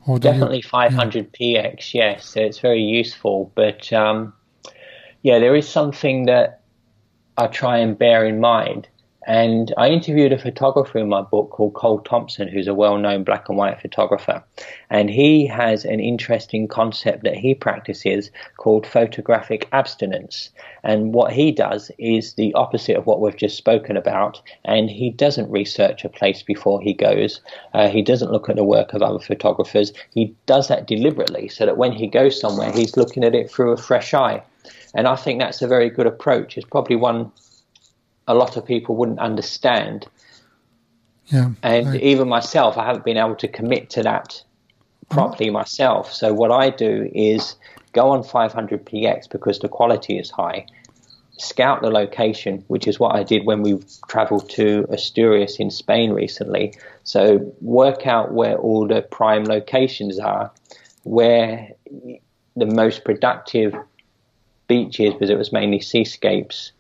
Or 0.09 0.19
Definitely 0.19 0.57
you, 0.57 0.63
500px, 0.65 1.95
yeah. 1.95 2.13
yes. 2.13 2.31
So 2.31 2.41
it's 2.41 2.59
very 2.59 2.83
useful. 2.83 3.53
But 3.55 3.93
um, 3.93 4.33
yeah, 5.23 5.39
there 5.39 5.55
is 5.55 5.69
something 5.69 6.27
that 6.27 6.63
I 7.37 7.47
try 7.47 7.79
and 7.79 7.97
bear 7.97 8.27
in 8.27 8.41
mind 8.41 8.89
and 9.29 9.75
I 9.77 9.91
interviewed 9.91 10.33
a 10.33 10.39
photographer 10.39 10.97
in 10.99 11.11
my 11.11 11.21
book 11.21 11.51
called 11.51 11.75
Cole 11.75 12.01
Thompson, 12.01 12.49
who's 12.49 12.67
a 12.67 12.73
well 12.73 12.97
known 12.97 13.25
black 13.25 13.51
and 13.51 13.59
white 13.59 13.79
photographer. 13.79 14.43
And 14.89 15.11
he 15.11 15.47
has 15.47 15.85
an 15.85 16.01
interesting 16.01 16.67
concept 16.67 17.25
that 17.25 17.37
he 17.37 17.55
practices 17.55 18.31
called 18.57 18.87
photographic 18.87 19.69
abstinence. 19.71 20.49
And 20.83 21.13
what 21.13 21.35
he 21.35 21.53
does 21.53 21.91
is 21.99 22.35
the 22.35 22.55
opposite 22.55 22.97
of 22.97 23.05
what 23.05 23.21
we've 23.21 23.37
just 23.37 23.59
spoken 23.59 23.99
about. 23.99 24.41
And 24.65 24.89
he 24.89 25.11
doesn't 25.11 25.51
research 25.51 26.07
a 26.07 26.09
place 26.09 26.43
before 26.43 26.81
he 26.81 26.95
goes, 26.95 27.43
uh, 27.75 27.91
he 27.91 28.01
doesn't 28.01 28.33
look 28.33 28.49
at 28.49 28.57
the 28.57 28.65
work 28.65 28.95
of 28.95 29.03
other 29.03 29.21
photographers. 29.21 29.93
He 30.15 30.35
does 30.47 30.69
that 30.69 30.87
deliberately 30.87 31.49
so 31.49 31.67
that 31.67 31.77
when 31.77 31.93
he 31.93 32.07
goes 32.07 32.41
somewhere, 32.41 32.73
he's 32.73 32.97
looking 32.97 33.25
at 33.25 33.35
it 33.35 33.51
through 33.51 33.73
a 33.73 33.77
fresh 33.77 34.15
eye. 34.15 34.43
And 34.95 35.07
I 35.07 35.17
think 35.17 35.39
that's 35.39 35.61
a 35.61 35.69
very 35.69 35.91
good 35.91 36.07
approach. 36.07 36.57
It's 36.57 36.67
probably 36.67 36.97
one 36.97 37.31
a 38.29 38.35
lot 38.35 38.57
of 38.57 38.65
people 38.65 38.95
wouldn't 38.95 39.19
understand. 39.19 40.07
Yeah, 41.27 41.51
and 41.63 41.97
even 41.97 42.29
myself, 42.29 42.79
I 42.79 42.87
haven't 42.87 43.05
been 43.05 43.17
able 43.17 43.37
to 43.37 43.49
commit 43.49 43.91
to 43.91 44.03
that 44.05 44.43
properly 45.11 45.47
mm-hmm. 45.47 45.55
myself. 45.55 46.13
So 46.13 46.33
what 46.33 46.53
I 46.53 46.71
do 46.71 47.11
is 47.15 47.57
go 47.93 48.11
on 48.11 48.23
500px 48.23 49.29
because 49.31 49.59
the 49.59 49.69
quality 49.69 50.19
is 50.19 50.31
high. 50.31 50.67
Scout 51.39 51.83
the 51.83 51.91
location, 51.91 52.65
which 52.69 52.87
is 52.87 52.99
what 52.99 53.15
I 53.15 53.23
did 53.23 53.47
when 53.47 53.63
we 53.63 53.81
traveled 54.09 54.49
to 54.51 54.87
Asturias 54.91 55.57
in 55.57 55.71
Spain 55.71 56.13
recently. 56.13 56.75
So 57.05 57.53
work 57.61 58.07
out 58.07 58.33
where 58.33 58.57
all 58.57 58.87
the 58.87 59.03
prime 59.03 59.45
locations 59.45 60.19
are, 60.19 60.51
where 61.05 61.71
the 62.57 62.67
most 62.67 63.05
productive 63.05 63.75
beaches, 64.67 65.13
because 65.13 65.31
it 65.31 65.39
was 65.39 65.53
mainly 65.53 65.81
seascapes, 65.81 66.73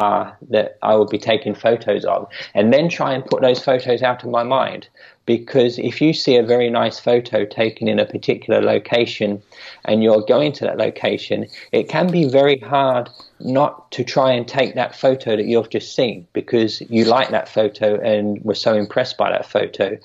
uh, 0.00 0.32
that 0.48 0.78
I 0.82 0.96
would 0.96 1.10
be 1.10 1.18
taking 1.18 1.54
photos 1.54 2.06
of, 2.06 2.26
and 2.54 2.72
then 2.72 2.88
try 2.88 3.12
and 3.12 3.24
put 3.24 3.42
those 3.42 3.62
photos 3.62 4.02
out 4.02 4.24
of 4.24 4.30
my 4.30 4.42
mind. 4.42 4.88
Because 5.26 5.78
if 5.78 6.00
you 6.00 6.12
see 6.14 6.36
a 6.36 6.42
very 6.42 6.70
nice 6.70 6.98
photo 6.98 7.44
taken 7.44 7.86
in 7.86 7.98
a 8.00 8.06
particular 8.06 8.62
location 8.62 9.42
and 9.84 10.02
you're 10.02 10.22
going 10.22 10.52
to 10.52 10.64
that 10.64 10.78
location, 10.78 11.46
it 11.70 11.88
can 11.88 12.10
be 12.10 12.24
very 12.28 12.58
hard 12.58 13.10
not 13.40 13.92
to 13.92 14.02
try 14.02 14.32
and 14.32 14.48
take 14.48 14.74
that 14.74 14.96
photo 14.96 15.36
that 15.36 15.44
you've 15.44 15.70
just 15.70 15.94
seen 15.94 16.26
because 16.32 16.80
you 16.88 17.04
like 17.04 17.30
that 17.30 17.48
photo 17.48 18.00
and 18.00 18.42
were 18.42 18.54
so 18.54 18.74
impressed 18.74 19.18
by 19.18 19.30
that 19.30 19.46
photo. 19.46 19.98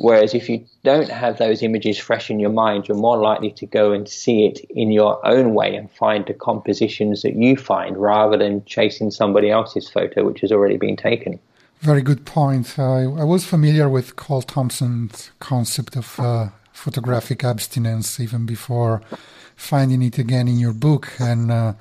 Whereas 0.00 0.32
if 0.32 0.48
you 0.48 0.64
don't 0.82 1.10
have 1.10 1.36
those 1.36 1.62
images 1.62 1.98
fresh 1.98 2.30
in 2.30 2.40
your 2.40 2.50
mind, 2.50 2.88
you're 2.88 2.96
more 2.96 3.18
likely 3.18 3.50
to 3.50 3.66
go 3.66 3.92
and 3.92 4.08
see 4.08 4.46
it 4.46 4.58
in 4.70 4.90
your 4.90 5.20
own 5.26 5.52
way 5.52 5.76
and 5.76 5.90
find 5.90 6.24
the 6.24 6.32
compositions 6.32 7.20
that 7.20 7.36
you 7.36 7.54
find 7.54 7.98
rather 7.98 8.38
than 8.38 8.64
chasing 8.64 9.10
somebody 9.10 9.50
else's 9.50 9.90
photo 9.90 10.24
which 10.24 10.40
has 10.40 10.52
already 10.52 10.78
been 10.78 10.96
taken. 10.96 11.38
Very 11.80 12.00
good 12.00 12.24
point. 12.24 12.78
I, 12.78 13.02
I 13.02 13.24
was 13.24 13.44
familiar 13.44 13.90
with 13.90 14.16
Cole 14.16 14.40
Thompson's 14.40 15.32
concept 15.38 15.96
of 15.96 16.18
uh, 16.18 16.48
photographic 16.80 17.44
abstinence 17.44 18.18
even 18.18 18.46
before 18.46 19.02
finding 19.60 20.02
it 20.02 20.18
again 20.18 20.48
in 20.48 20.58
your 20.58 20.72
book. 20.72 21.12
And 21.20 21.50
uh, 21.50 21.74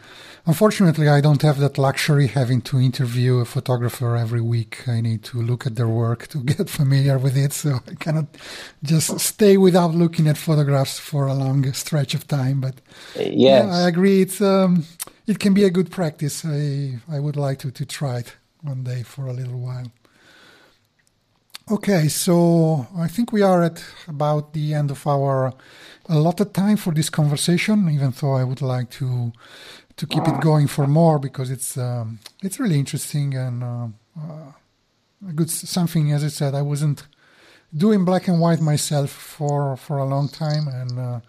unfortunately, 0.46 1.08
I 1.08 1.22
don't 1.22 1.42
have 1.42 1.60
that 1.60 1.78
luxury 1.78 2.28
having 2.28 2.62
to 2.64 2.80
interview 2.80 3.38
a 3.38 3.46
photographer 3.46 4.18
every 4.18 4.42
week. 4.42 4.88
I 4.88 5.02
need 5.02 5.24
to 5.32 5.42
look 5.42 5.66
at 5.66 5.76
their 5.76 5.88
work 5.88 6.28
to 6.28 6.44
get 6.54 6.70
familiar 6.70 7.18
with 7.18 7.38
it. 7.38 7.54
So 7.54 7.80
I 7.88 7.96
cannot 7.96 8.28
just 8.84 9.20
stay 9.20 9.58
without 9.58 9.96
looking 9.96 10.28
at 10.28 10.38
photographs 10.38 11.00
for 11.00 11.28
a 11.28 11.34
long 11.34 11.72
stretch 11.74 12.14
of 12.14 12.28
time. 12.28 12.60
But 12.60 12.76
yes. 13.16 13.32
yeah, 13.34 13.66
I 13.72 13.88
agree. 13.88 14.22
It's 14.22 14.42
um, 14.42 14.86
it 15.26 15.40
can 15.40 15.54
be 15.54 15.64
a 15.64 15.72
good 15.72 15.90
practice. 15.90 16.44
I 16.46 17.00
I 17.10 17.20
would 17.20 17.38
like 17.38 17.60
to 17.60 17.72
to 17.72 17.86
try 17.86 18.20
it 18.20 18.36
one 18.62 18.84
day 18.84 19.04
for 19.04 19.28
a 19.28 19.34
little 19.34 19.60
while. 19.60 19.90
Okay, 21.72 22.08
so 22.08 22.88
I 22.98 23.08
think 23.08 23.32
we 23.32 23.44
are 23.44 23.62
at 23.62 23.84
about 24.08 24.54
the 24.54 24.74
end 24.74 24.90
of 24.90 25.06
our 25.06 25.54
allotted 26.08 26.52
time 26.52 26.78
for 26.78 26.92
this 26.92 27.12
conversation. 27.12 27.88
Even 27.92 28.12
though 28.20 28.34
I 28.34 28.44
would 28.44 28.64
like 28.64 28.90
to 28.92 29.32
to 29.98 30.08
keep 30.08 30.28
it 30.28 30.42
going 30.42 30.66
for 30.66 30.88
more 30.88 31.20
because 31.20 31.52
it's 31.52 31.78
um, 31.78 32.18
it's 32.42 32.60
really 32.60 32.80
interesting 32.80 33.36
and 33.36 33.64
uh, 33.64 33.88
uh, 34.20 34.52
a 35.30 35.34
good 35.34 35.52
something. 35.52 36.12
As 36.12 36.24
I 36.24 36.30
said, 36.30 36.56
I 36.56 36.64
wasn't 36.64 37.06
doing 37.72 38.04
black 38.04 38.28
and 38.28 38.40
white 38.40 38.62
myself 38.62 39.12
for 39.12 39.78
for 39.78 40.00
a 40.00 40.06
long 40.06 40.28
time, 40.28 40.68
and 40.68 40.98
uh, 40.98 41.20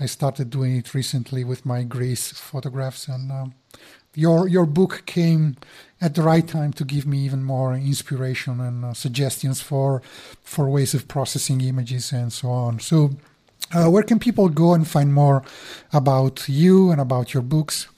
I 0.00 0.06
started 0.06 0.50
doing 0.50 0.76
it 0.76 0.94
recently 0.94 1.44
with 1.44 1.64
my 1.64 1.84
Greece 1.84 2.32
photographs. 2.32 3.06
And 3.06 3.30
uh, 3.30 3.46
your 4.16 4.48
your 4.48 4.66
book 4.66 5.02
came 5.06 5.56
at 6.00 6.14
the 6.14 6.22
right 6.22 6.46
time 6.46 6.72
to 6.72 6.84
give 6.84 7.06
me 7.06 7.18
even 7.18 7.42
more 7.42 7.74
inspiration 7.74 8.60
and 8.60 8.84
uh, 8.84 8.94
suggestions 8.94 9.60
for 9.60 10.02
for 10.42 10.68
ways 10.68 10.94
of 10.94 11.06
processing 11.06 11.60
images 11.60 12.12
and 12.12 12.32
so 12.32 12.48
on. 12.48 12.80
So, 12.80 13.10
uh, 13.72 13.88
where 13.90 14.02
can 14.02 14.18
people 14.18 14.48
go 14.48 14.74
and 14.74 14.86
find 14.88 15.12
more 15.12 15.42
about 15.92 16.48
you 16.48 16.90
and 16.90 17.00
about 17.00 17.34
your 17.34 17.42
books? 17.42 17.88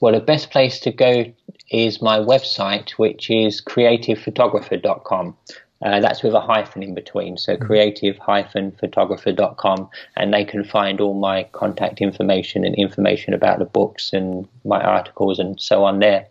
Well, 0.00 0.12
the 0.12 0.20
best 0.20 0.50
place 0.50 0.80
to 0.80 0.92
go 0.92 1.32
is 1.70 2.02
my 2.02 2.18
website, 2.18 2.90
which 2.92 3.30
is 3.30 3.62
creativephotographer.com. 3.62 5.36
Uh, 5.82 6.00
that's 6.00 6.22
with 6.22 6.34
a 6.34 6.40
hyphen 6.40 6.82
in 6.82 6.94
between, 6.94 7.36
so 7.36 7.54
mm-hmm. 7.54 7.64
creative-photographer.com, 7.64 9.90
and 10.16 10.32
they 10.32 10.44
can 10.44 10.64
find 10.64 11.00
all 11.00 11.14
my 11.14 11.44
contact 11.52 12.00
information 12.00 12.64
and 12.64 12.74
information 12.76 13.34
about 13.34 13.58
the 13.58 13.64
books 13.64 14.12
and 14.12 14.48
my 14.64 14.80
articles 14.80 15.38
and 15.38 15.60
so 15.60 15.84
on 15.84 15.98
there. 15.98 16.26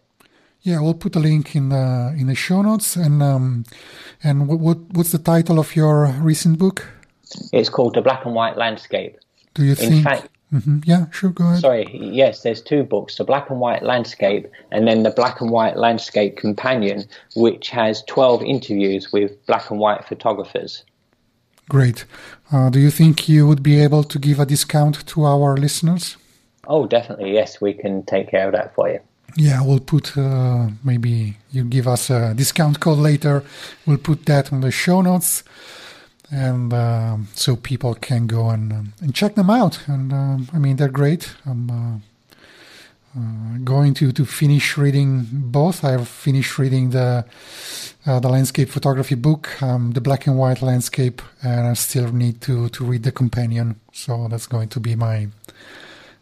Yeah, 0.61 0.79
we'll 0.79 0.93
put 0.93 1.15
a 1.15 1.19
link 1.19 1.55
in 1.55 1.69
the 1.69 2.15
in 2.17 2.27
the 2.27 2.35
show 2.35 2.61
notes. 2.61 2.95
And 2.95 3.23
um, 3.23 3.65
and 4.23 4.47
what, 4.47 4.59
what 4.59 4.77
what's 4.93 5.11
the 5.11 5.17
title 5.17 5.59
of 5.59 5.75
your 5.75 6.05
recent 6.21 6.59
book? 6.59 6.87
It's 7.51 7.69
called 7.69 7.95
The 7.95 8.01
Black 8.01 8.25
and 8.25 8.35
White 8.35 8.57
Landscape. 8.57 9.17
Do 9.53 9.63
you 9.63 9.75
think? 9.75 10.03
Fact, 10.03 10.27
mm-hmm. 10.53 10.79
yeah, 10.85 11.09
sure, 11.11 11.29
go 11.29 11.45
ahead. 11.45 11.59
Sorry, 11.59 11.89
yes, 11.93 12.43
there's 12.43 12.61
two 12.61 12.83
books: 12.83 13.17
The 13.17 13.23
Black 13.23 13.49
and 13.49 13.59
White 13.59 13.83
Landscape, 13.83 14.47
and 14.71 14.87
then 14.87 15.03
The 15.03 15.11
Black 15.11 15.41
and 15.41 15.51
White 15.51 15.77
Landscape 15.77 16.37
Companion, 16.37 17.05
which 17.35 17.69
has 17.69 18.03
twelve 18.03 18.41
interviews 18.43 19.11
with 19.11 19.45
black 19.45 19.69
and 19.71 19.79
white 19.79 20.07
photographers. 20.07 20.83
Great. 21.69 22.05
Uh, 22.51 22.69
do 22.69 22.79
you 22.79 22.91
think 22.91 23.29
you 23.29 23.47
would 23.47 23.63
be 23.63 23.79
able 23.81 24.03
to 24.03 24.19
give 24.19 24.39
a 24.39 24.45
discount 24.45 25.05
to 25.07 25.23
our 25.23 25.55
listeners? 25.55 26.17
Oh, 26.67 26.85
definitely. 26.85 27.33
Yes, 27.33 27.61
we 27.61 27.73
can 27.73 28.03
take 28.03 28.29
care 28.29 28.47
of 28.47 28.53
that 28.53 28.75
for 28.75 28.89
you. 28.89 28.99
Yeah, 29.37 29.63
we'll 29.63 29.79
put 29.79 30.17
uh, 30.17 30.67
maybe 30.83 31.37
you 31.51 31.63
give 31.63 31.87
us 31.87 32.09
a 32.09 32.33
discount 32.33 32.79
code 32.79 32.99
later. 32.99 33.43
We'll 33.85 33.97
put 33.97 34.25
that 34.25 34.51
on 34.51 34.61
the 34.61 34.71
show 34.71 35.01
notes, 35.01 35.43
and 36.31 36.73
uh, 36.73 37.17
so 37.33 37.55
people 37.55 37.93
can 37.93 38.25
go 38.25 38.49
and 38.49 38.71
um, 38.71 38.93
and 39.01 39.13
check 39.13 39.35
them 39.35 39.49
out. 39.49 39.79
And 39.87 40.13
um, 40.13 40.47
I 40.53 40.57
mean, 40.57 40.77
they're 40.77 40.87
great. 40.87 41.35
I'm 41.45 41.69
uh, 41.69 41.97
uh, 43.19 43.57
going 43.63 43.93
to 43.95 44.11
to 44.11 44.25
finish 44.25 44.77
reading 44.77 45.27
both. 45.31 45.83
I've 45.83 46.07
finished 46.07 46.57
reading 46.57 46.91
the 46.91 47.25
uh, 48.05 48.19
the 48.19 48.29
landscape 48.29 48.69
photography 48.69 49.15
book, 49.15 49.61
um, 49.61 49.91
the 49.91 50.01
black 50.01 50.25
and 50.25 50.37
white 50.37 50.61
landscape, 50.61 51.21
and 51.43 51.67
I 51.67 51.73
still 51.73 52.11
need 52.13 52.41
to 52.41 52.69
to 52.69 52.85
read 52.85 53.03
the 53.03 53.11
companion. 53.11 53.79
So 53.91 54.27
that's 54.29 54.47
going 54.47 54.69
to 54.69 54.79
be 54.79 54.95
my 54.95 55.27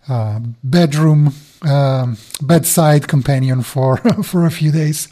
uh, 0.09 0.39
bedroom 0.63 1.33
um, 1.61 2.17
bedside 2.41 3.07
companion 3.07 3.61
for 3.61 3.97
for 4.23 4.45
a 4.45 4.51
few 4.51 4.71
days. 4.71 5.07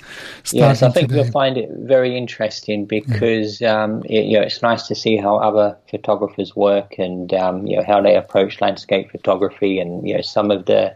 Yes, 0.51 0.81
I 0.81 0.89
think 0.89 1.09
today. 1.09 1.23
you'll 1.23 1.31
find 1.31 1.57
it 1.57 1.69
very 1.71 2.17
interesting 2.17 2.85
because 2.85 3.61
yeah. 3.61 3.83
um, 3.83 4.03
it, 4.05 4.25
you 4.25 4.39
know 4.39 4.41
it's 4.41 4.61
nice 4.61 4.87
to 4.87 4.95
see 4.95 5.17
how 5.17 5.37
other 5.37 5.77
photographers 5.89 6.55
work 6.55 6.95
and 6.97 7.33
um, 7.33 7.67
you 7.67 7.75
know 7.77 7.83
how 7.85 8.01
they 8.01 8.15
approach 8.15 8.61
landscape 8.61 9.11
photography 9.11 9.79
and 9.79 10.07
you 10.07 10.15
know 10.15 10.21
some 10.21 10.51
of 10.51 10.65
the 10.65 10.93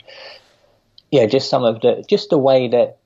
yeah 1.11 1.25
just 1.25 1.49
some 1.49 1.63
of 1.63 1.81
the 1.81 2.03
just 2.07 2.29
the 2.29 2.37
way 2.37 2.67
that 2.67 2.97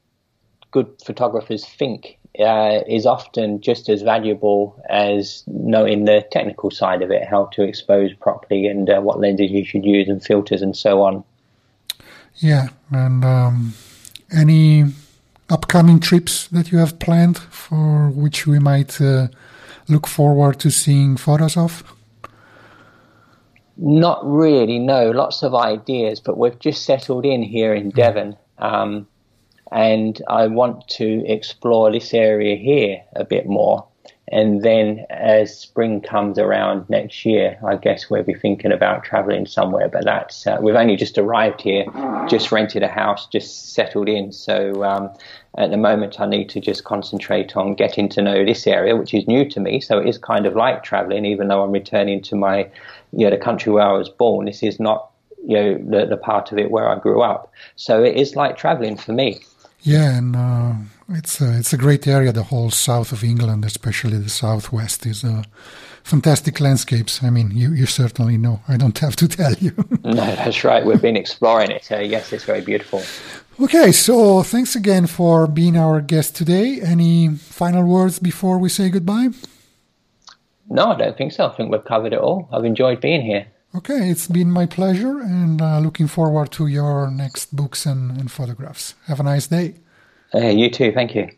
good 0.72 0.88
photographers 1.04 1.66
think 1.66 2.18
uh, 2.40 2.84
is 2.88 3.06
often 3.06 3.62
just 3.62 3.90
as 3.90 4.02
valuable 4.02 4.82
as 4.90 5.44
knowing 5.48 6.06
the 6.06 6.26
technical 6.32 6.72
side 6.72 7.02
of 7.02 7.12
it, 7.12 7.28
how 7.28 7.46
to 7.54 7.64
expose 7.64 8.14
properly 8.14 8.68
and 8.68 8.90
uh, 8.90 9.00
what 9.02 9.20
lenses 9.20 9.52
you 9.52 9.66
should 9.66 9.86
use 9.86 10.08
and 10.08 10.24
filters 10.24 10.62
and 10.62 10.76
so 10.76 11.02
on. 11.02 11.24
Yeah, 12.36 12.68
and 12.92 13.24
um, 13.24 13.74
any 14.32 14.86
upcoming 15.50 16.00
trips 16.00 16.48
that 16.48 16.72
you 16.72 16.78
have 16.80 17.00
planned 17.00 17.38
for 17.38 18.10
which 18.10 18.48
we 18.48 18.60
might 18.60 19.00
uh, 19.00 19.28
look 19.88 20.08
forward 20.08 20.60
to 20.60 20.72
seeing 20.72 21.18
photos 21.18 21.56
of? 21.56 21.84
Not 23.78 24.20
really, 24.24 24.80
no. 24.80 25.12
Lots 25.12 25.44
of 25.44 25.54
ideas, 25.54 26.20
but 26.20 26.38
we've 26.38 26.58
just 26.60 26.86
settled 26.86 27.26
in 27.26 27.44
here 27.44 27.74
in 27.74 27.92
mm. 27.92 27.96
Devon. 27.96 28.38
Um, 28.58 29.08
and 29.76 30.22
I 30.30 30.48
want 30.48 30.88
to 30.88 31.26
explore 31.28 31.92
this 31.92 32.14
area 32.14 32.56
here 32.56 33.04
a 33.14 33.26
bit 33.26 33.46
more. 33.46 33.86
And 34.30 34.64
then 34.64 35.06
as 35.10 35.60
spring 35.60 36.00
comes 36.00 36.40
around 36.40 36.90
next 36.90 37.26
year, 37.26 37.60
I 37.64 37.76
guess 37.76 38.10
we'll 38.10 38.24
be 38.24 38.34
thinking 38.34 38.72
about 38.72 39.04
traveling 39.04 39.46
somewhere. 39.46 39.90
But 39.90 40.06
that's, 40.06 40.48
uh, 40.48 40.58
we've 40.62 40.76
only 40.76 40.96
just 40.96 41.18
arrived 41.18 41.62
here, 41.62 41.86
just 42.30 42.54
rented 42.54 42.84
a 42.84 42.88
house, 42.88 43.28
just 43.28 43.74
settled 43.74 44.08
in. 44.08 44.32
So 44.32 44.84
um, 44.86 45.10
at 45.58 45.72
the 45.72 45.78
moment, 45.78 46.22
I 46.22 46.26
need 46.26 46.48
to 46.52 46.62
just 46.62 46.86
concentrate 46.86 47.58
on 47.58 47.76
getting 47.76 48.08
to 48.10 48.22
know 48.22 48.46
this 48.46 48.66
area, 48.66 48.96
which 48.96 49.14
is 49.14 49.28
new 49.28 49.48
to 49.50 49.60
me. 49.60 49.82
So 49.82 50.00
it 50.00 50.08
is 50.08 50.18
kind 50.18 50.46
of 50.46 50.56
like 50.56 50.84
traveling, 50.84 51.26
even 51.26 51.50
though 51.50 51.64
I'm 51.64 51.74
returning 51.74 52.22
to 52.24 52.36
my, 52.38 52.70
you 53.12 53.26
know, 53.26 53.30
the 53.30 53.44
country 53.44 53.74
where 53.74 53.86
I 53.86 53.92
was 53.92 54.08
born. 54.10 54.46
This 54.46 54.64
is 54.64 54.80
not, 54.80 55.12
you 55.46 55.58
know, 55.58 55.78
the, 55.78 56.06
the 56.06 56.18
part 56.18 56.54
of 56.54 56.58
it 56.58 56.72
where 56.72 56.88
I 56.88 56.98
grew 56.98 57.22
up. 57.22 57.52
So 57.76 58.02
it 58.04 58.16
is 58.16 58.38
like 58.38 58.58
traveling 58.58 58.96
for 58.96 59.12
me. 59.12 59.42
Yeah, 59.86 60.18
and 60.18 60.36
uh, 60.36 60.74
it's 61.10 61.40
a, 61.40 61.60
it's 61.60 61.72
a 61.72 61.78
great 61.78 62.08
area. 62.08 62.32
The 62.32 62.42
whole 62.42 62.72
south 62.72 63.12
of 63.12 63.24
England, 63.24 63.64
especially 63.66 64.18
the 64.18 64.32
southwest, 64.32 65.06
is 65.06 65.24
uh, 65.24 65.44
fantastic 66.04 66.60
landscapes. 66.60 67.22
I 67.24 67.30
mean, 67.30 67.52
you, 67.52 67.72
you 67.72 67.86
certainly 67.86 68.36
know. 68.40 68.62
I 68.68 68.78
don't 68.78 68.98
have 68.98 69.16
to 69.18 69.28
tell 69.40 69.54
you. 69.54 69.74
no, 70.04 70.14
that's 70.14 70.64
right. 70.64 70.84
We've 70.84 71.02
been 71.02 71.16
exploring 71.16 71.70
it. 71.70 71.84
So 71.86 72.00
yes, 72.00 72.34
it's 72.34 72.46
very 72.46 72.62
beautiful. 72.62 73.04
Okay, 73.62 73.92
so 73.92 74.42
thanks 74.42 74.76
again 74.76 75.06
for 75.06 75.46
being 75.46 75.78
our 75.78 76.02
guest 76.02 76.36
today. 76.36 76.82
Any 76.82 77.30
final 77.30 77.84
words 77.84 78.18
before 78.18 78.58
we 78.58 78.70
say 78.70 78.90
goodbye? 78.90 79.30
No, 80.68 80.86
I 80.86 80.98
don't 80.98 81.16
think 81.16 81.32
so. 81.32 81.46
I 81.46 81.56
think 81.56 81.72
we've 81.72 81.86
covered 81.86 82.12
it 82.14 82.20
all. 82.20 82.50
I've 82.52 82.66
enjoyed 82.66 83.02
being 83.02 83.22
here. 83.22 83.46
Okay, 83.76 84.10
it's 84.10 84.28
been 84.28 84.52
my 84.52 84.66
pleasure 84.66 85.20
and 85.20 85.62
uh, 85.62 85.80
looking 85.80 86.08
forward 86.08 86.50
to 86.52 86.68
your 86.68 87.12
next 87.12 87.54
books 87.54 87.86
and, 87.86 88.18
and 88.18 88.32
photographs. 88.32 88.96
Have 89.08 89.20
a 89.20 89.24
nice 89.24 89.48
day. 89.48 89.76
Uh, 90.34 90.48
you 90.48 90.70
too. 90.70 90.94
Thank 90.94 91.14
you. 91.14 91.30